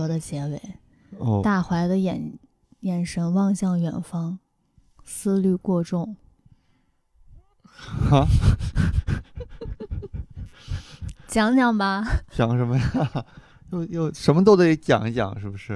[0.00, 0.58] 歌的结尾，
[1.18, 2.38] 哦，大怀的眼
[2.80, 4.38] 眼神望向远方，
[5.04, 6.16] 思虑过重。
[8.08, 8.26] 哈，
[11.28, 12.02] 讲讲吧，
[12.32, 13.26] 讲什么呀？
[13.72, 15.74] 又又什么都得讲一讲，是不是？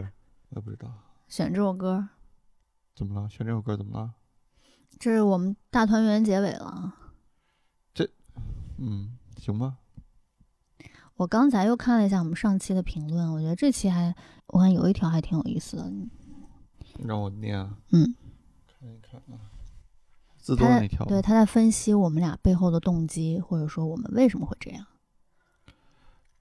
[0.49, 0.91] 我也不知道
[1.29, 2.09] 选这首歌，
[2.95, 4.15] 怎么了，选这首歌怎么了？
[4.99, 6.95] 这是我们大团圆结尾了。
[7.93, 8.09] 这
[8.79, 9.77] 嗯，行吧。
[11.17, 14.15] 我刚才又看了一下我们上期的评论，我觉得这期还，
[14.49, 15.93] 我看有一条还挺有意思的。
[16.99, 17.79] 让我念啊。
[17.93, 18.15] 嗯，
[18.67, 19.39] 看一看啊。
[20.37, 21.07] 字多他在的那条。
[21.07, 24.85] 对他在分析我们俩背后的动机，或者说我们为什么会这样。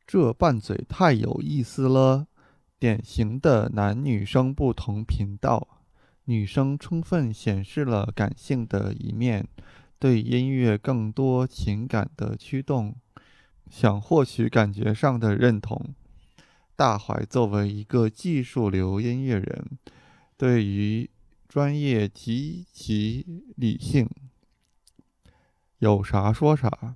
[0.07, 2.27] 这拌嘴太有意思了，
[2.79, 5.67] 典型的男女生不同频道，
[6.25, 9.47] 女生充分显示了感性的一面，
[9.99, 12.95] 对音乐更多情感的驱动，
[13.73, 15.95] 想获取感觉上的认同。
[16.75, 19.79] 大怀作为一个技术流音乐人，
[20.37, 21.09] 对于
[21.49, 23.25] 专业极其
[23.55, 24.07] 理性，
[25.79, 26.95] 有啥说啥，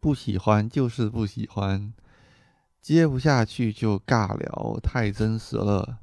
[0.00, 1.92] 不喜欢就是不喜欢。
[2.80, 5.98] 接不下去就尬聊，太真实了。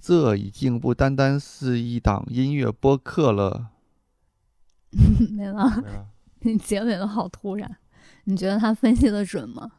[0.00, 3.70] 这已经不单单是一档音乐播客了。
[5.30, 6.10] 没了，
[6.42, 7.78] 你结尾的好突然。
[8.24, 9.70] 你觉得他分析的准吗？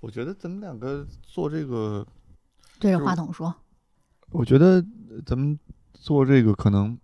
[0.00, 2.06] 我觉得咱们两个做这个，
[2.78, 3.54] 对着话筒说。
[4.30, 4.84] 我觉得
[5.24, 5.58] 咱们
[5.92, 6.98] 做这个可能，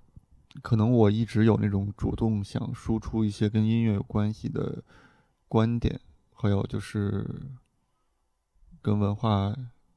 [0.63, 4.83] 可能我一直有那种主动想输出一些跟音乐有关系的
[5.49, 6.01] 观点，
[6.33, 7.25] 还有就是
[8.83, 9.55] 跟文化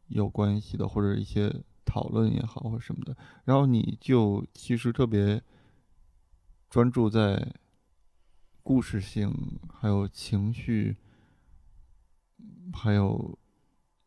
[0.07, 3.17] 有关系的，或者一些讨论也好，或者什么的。
[3.45, 5.41] 然后你就其实特别
[6.69, 7.53] 专注在
[8.63, 10.95] 故事性，还有情绪，
[12.73, 13.37] 还有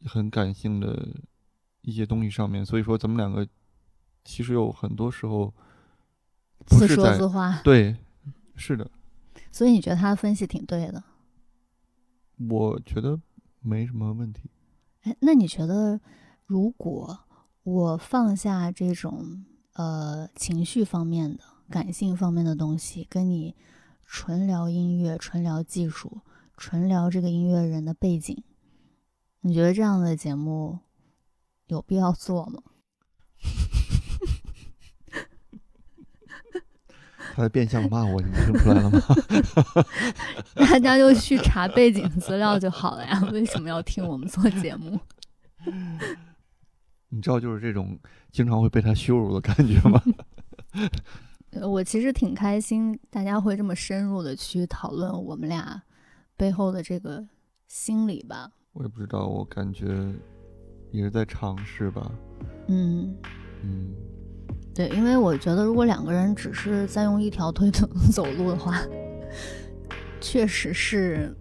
[0.07, 1.15] 很感性的
[1.83, 2.65] 一些东西上面。
[2.65, 3.47] 所以说，咱们两个
[4.25, 5.53] 其实有很多时候
[6.65, 7.97] 不自说自话，对，
[8.57, 8.91] 是的，
[9.53, 11.05] 所以你觉得他的分析挺对的。
[12.49, 13.21] 我觉得
[13.61, 14.51] 没什么问题。
[15.03, 16.01] 哎，那你觉得，
[16.47, 17.19] 如果
[17.63, 23.55] 我放下这种呃情绪方面的、感性方面的东西，跟你
[24.07, 26.21] 纯聊音乐、纯聊技术、
[26.57, 28.43] 纯聊这个音乐人的背景，
[29.41, 30.79] 你觉得这样的节目
[31.67, 32.63] 有必要做吗？
[37.35, 38.99] 他在变相骂我，你听出来了吗？
[40.55, 44.99] 大家就去查背景资料就好了呀，为什么要听我们做节目？
[47.11, 47.99] 你知道，就是这种
[48.31, 50.03] 经常会被他羞辱的感觉吗？
[51.51, 55.83] 呃我其实挺开心，大家会这么深入的去讨论我们俩
[56.37, 57.27] 背后的这个
[57.67, 58.51] 心理吧。
[58.73, 59.87] 我也不知道，我感觉
[60.91, 62.11] 也是在尝试吧。
[62.69, 63.17] 嗯，
[63.63, 63.95] 嗯，
[64.75, 68.83] 对，因为我觉得如果两个人只是在用一条腿 走走路的话，
[70.21, 71.35] 确实是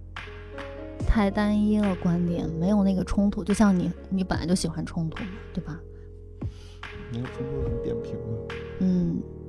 [1.06, 3.44] 太单一了观点，没有那个冲突。
[3.44, 5.78] 就像你，你本来就喜欢冲突嘛，对吧？
[7.12, 8.16] 没有冲突很扁平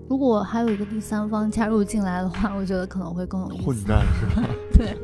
[0.08, 3.84] 如果还有一个第三方加入进来的话，我觉得可能会更有意混思。
[3.86, 4.48] 战是吧？
[4.72, 4.96] 对，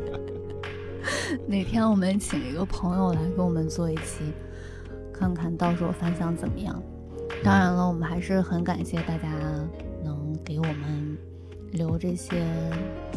[1.46, 4.32] 哪天我们请一个朋友来跟我们做一期，
[5.12, 6.80] 看看到时候反响怎么样。
[7.42, 9.28] 当然了，我们还是很感谢大家
[10.04, 11.18] 能给我们
[11.72, 12.46] 留这些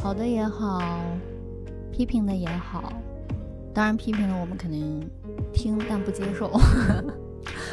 [0.01, 0.81] 好的也好，
[1.91, 2.91] 批评的也好。
[3.73, 5.07] 当然，批评的我们肯定
[5.53, 6.49] 听但不接受。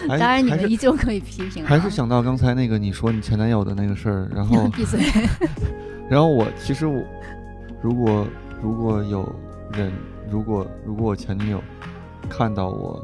[0.08, 5.00] 还当然你们依旧可以批评、啊，还是想到刚才那个你说你前男友的那个事儿，然后 闭嘴。
[6.10, 7.02] 然后我其实我
[7.80, 8.26] 如果
[8.62, 9.26] 如果有
[9.72, 9.92] 人
[10.30, 11.62] 如果如果我前女友
[12.28, 13.02] 看到我，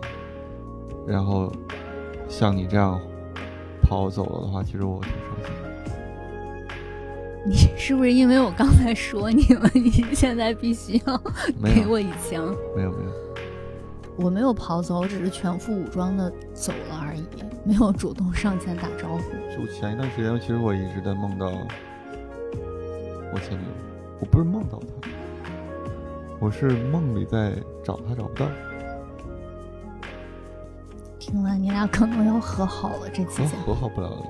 [1.07, 1.51] 然后
[2.28, 3.01] 像你这样
[3.82, 5.69] 跑走了的话，其实我挺伤心的。
[7.47, 11.16] 你是不是因为我刚才说你了，你现在必须要
[11.65, 12.55] 给我一枪？
[12.77, 13.11] 没有没有，
[14.19, 17.24] 我没有跑走，我只是全副武装的走了而已，
[17.65, 19.23] 没有主动上前打招呼。
[19.57, 21.47] 就前一段时间，其实我一直在梦到
[23.32, 23.70] 我前女友，
[24.19, 25.09] 我不是梦到她，
[26.40, 27.53] 我是梦里在
[27.85, 28.47] 找她找不到。
[31.20, 34.27] 听完你俩可能要和好了，这期我节目，和好不了了。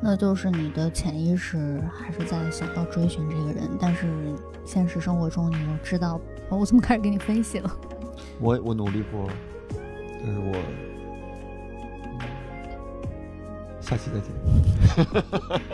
[0.00, 4.08] 那就是你的潜意识还是在想要追寻这个人，但是
[4.64, 7.70] 现实生活中你又知道，哦、我怎么开始给你分析了？
[8.40, 9.28] 我我努力过，
[10.22, 12.28] 但是我、嗯
[13.80, 14.30] 下期再见。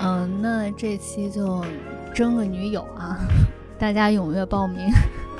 [0.00, 1.64] 嗯、那这期就
[2.12, 3.18] 争个女友啊，
[3.78, 4.90] 大家踊跃报名，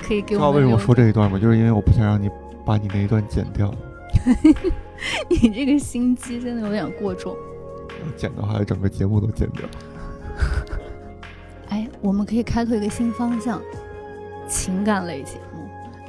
[0.01, 1.39] 可以给我知道为什么我说这一段吗？
[1.39, 2.31] 就是因为我不想让你
[2.65, 3.75] 把你那一段剪掉，
[5.29, 7.35] 你这个心机真的有点过重。
[7.35, 9.69] 要剪的话，整个节目都剪掉。
[11.69, 13.61] 哎，我们可以开拓一个新方向，
[14.49, 15.48] 情感类节目。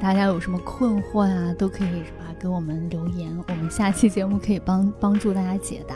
[0.00, 5.94] 大家有什么困惑啊，都可以是吧给我们留言，我们下期节目可以帮帮助大家解答。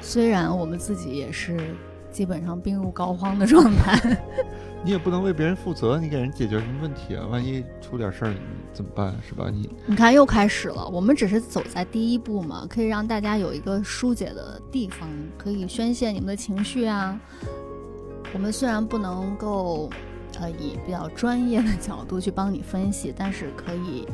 [0.00, 1.58] 虽然我们自己也是
[2.12, 4.16] 基本上病入膏肓的状态，
[4.84, 7.26] 你也不能为别人负责，你给人解决什么问题啊？
[7.26, 8.34] 万一出点事儿，
[8.72, 9.12] 怎么办？
[9.28, 9.50] 是吧？
[9.52, 10.88] 你你看又开始了。
[10.88, 17.20] 我们只是走在第一步嘛，可以让大家有一个疏解的地方，可以宣泄你们的情绪啊。
[18.32, 19.90] 我们虽然不能够，
[20.38, 24.06] 呃，以比较专业的角度去帮你分析，但是可以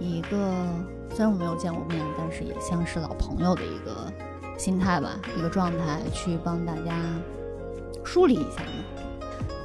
[0.00, 0.66] 以一个
[1.10, 4.12] 虽然我没有见过面，但是也像是老朋友的一个
[4.58, 6.94] 心态吧，一个状态去帮大家
[8.04, 8.84] 梳理一下嘛。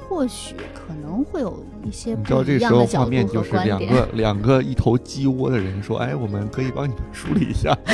[0.09, 3.43] 或许可能会有一些你知道不一这时候样的角度画面就。
[3.43, 7.77] 是两个两个一头鸡窝的人说：“哎，我们可以帮你们梳理一下。”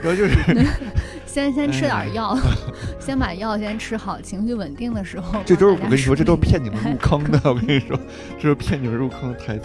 [0.00, 0.36] 然后就是
[1.32, 2.36] 先先吃哎点药，
[3.00, 7.40] 先把药先吃好，情绪稳定的时候，这都是我跟你说，这都是骗你们入 坑的。
[7.44, 7.98] 我跟你说，
[8.38, 9.64] 这是骗你们入坑的台词。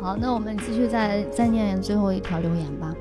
[0.00, 2.94] 好，那我们继续再再念最后一条留言吧。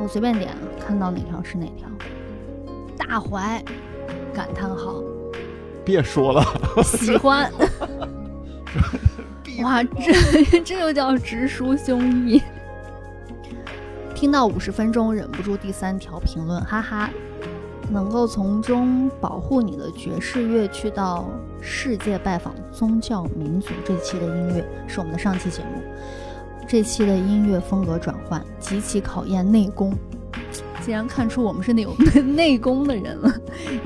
[0.00, 0.48] 我随便点，
[0.80, 1.86] 看到哪条是哪条。
[2.96, 3.62] 大怀
[4.32, 5.02] 感叹号，
[5.84, 6.42] 别说了，
[6.82, 7.52] 喜欢。
[9.62, 10.14] 哇，这
[10.64, 12.40] 这就叫直抒胸臆。
[14.22, 17.10] 听到五十分钟，忍不住第三条评论，哈哈。
[17.90, 21.28] 能够从中保护你的爵士乐，去到
[21.60, 23.70] 世界拜访宗教民族。
[23.84, 25.82] 这期的音乐是我们的上期节目，
[26.68, 29.92] 这期的音乐风格转换极其考验内功。
[30.80, 31.92] 竟然看出我们是那种
[32.36, 33.34] 内功的人了，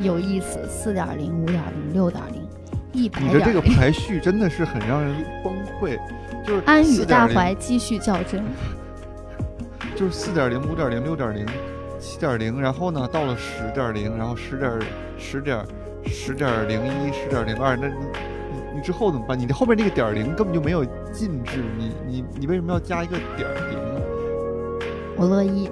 [0.01, 0.69] 有意思。
[0.69, 2.47] 四点零、五点零、六点零、
[2.93, 3.63] 一百你的这个。
[3.63, 5.99] 排序真的是很让人崩溃。
[6.47, 8.45] 就是安与大4.0怀继续较真，
[9.97, 11.47] 就是四点零、五点零、六点零、
[11.99, 14.79] 七点零，然后呢，到了十点零，然后十点、
[15.19, 15.65] 十点、
[16.05, 19.39] 十点零一、十点零二，那你你你之后怎么办？
[19.39, 24.01] 你的后面那个点零根本就没有禁制，你你你为什么要加一个点零呢？
[25.17, 25.71] 我乐意。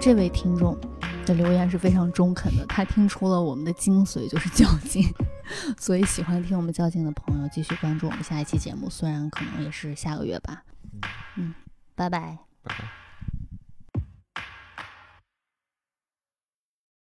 [0.00, 0.78] 这位听众
[1.26, 5.02] 的留言是非常中肯的，他听出了我们的精髓就是较劲，
[5.76, 10.62] 所以喜欢听我们较劲的朋友继续关注我们下一期节目，虽然可能也是下个月吧。
[11.34, 11.54] 嗯，
[11.94, 12.38] 拜拜。
[12.62, 13.07] 拜拜。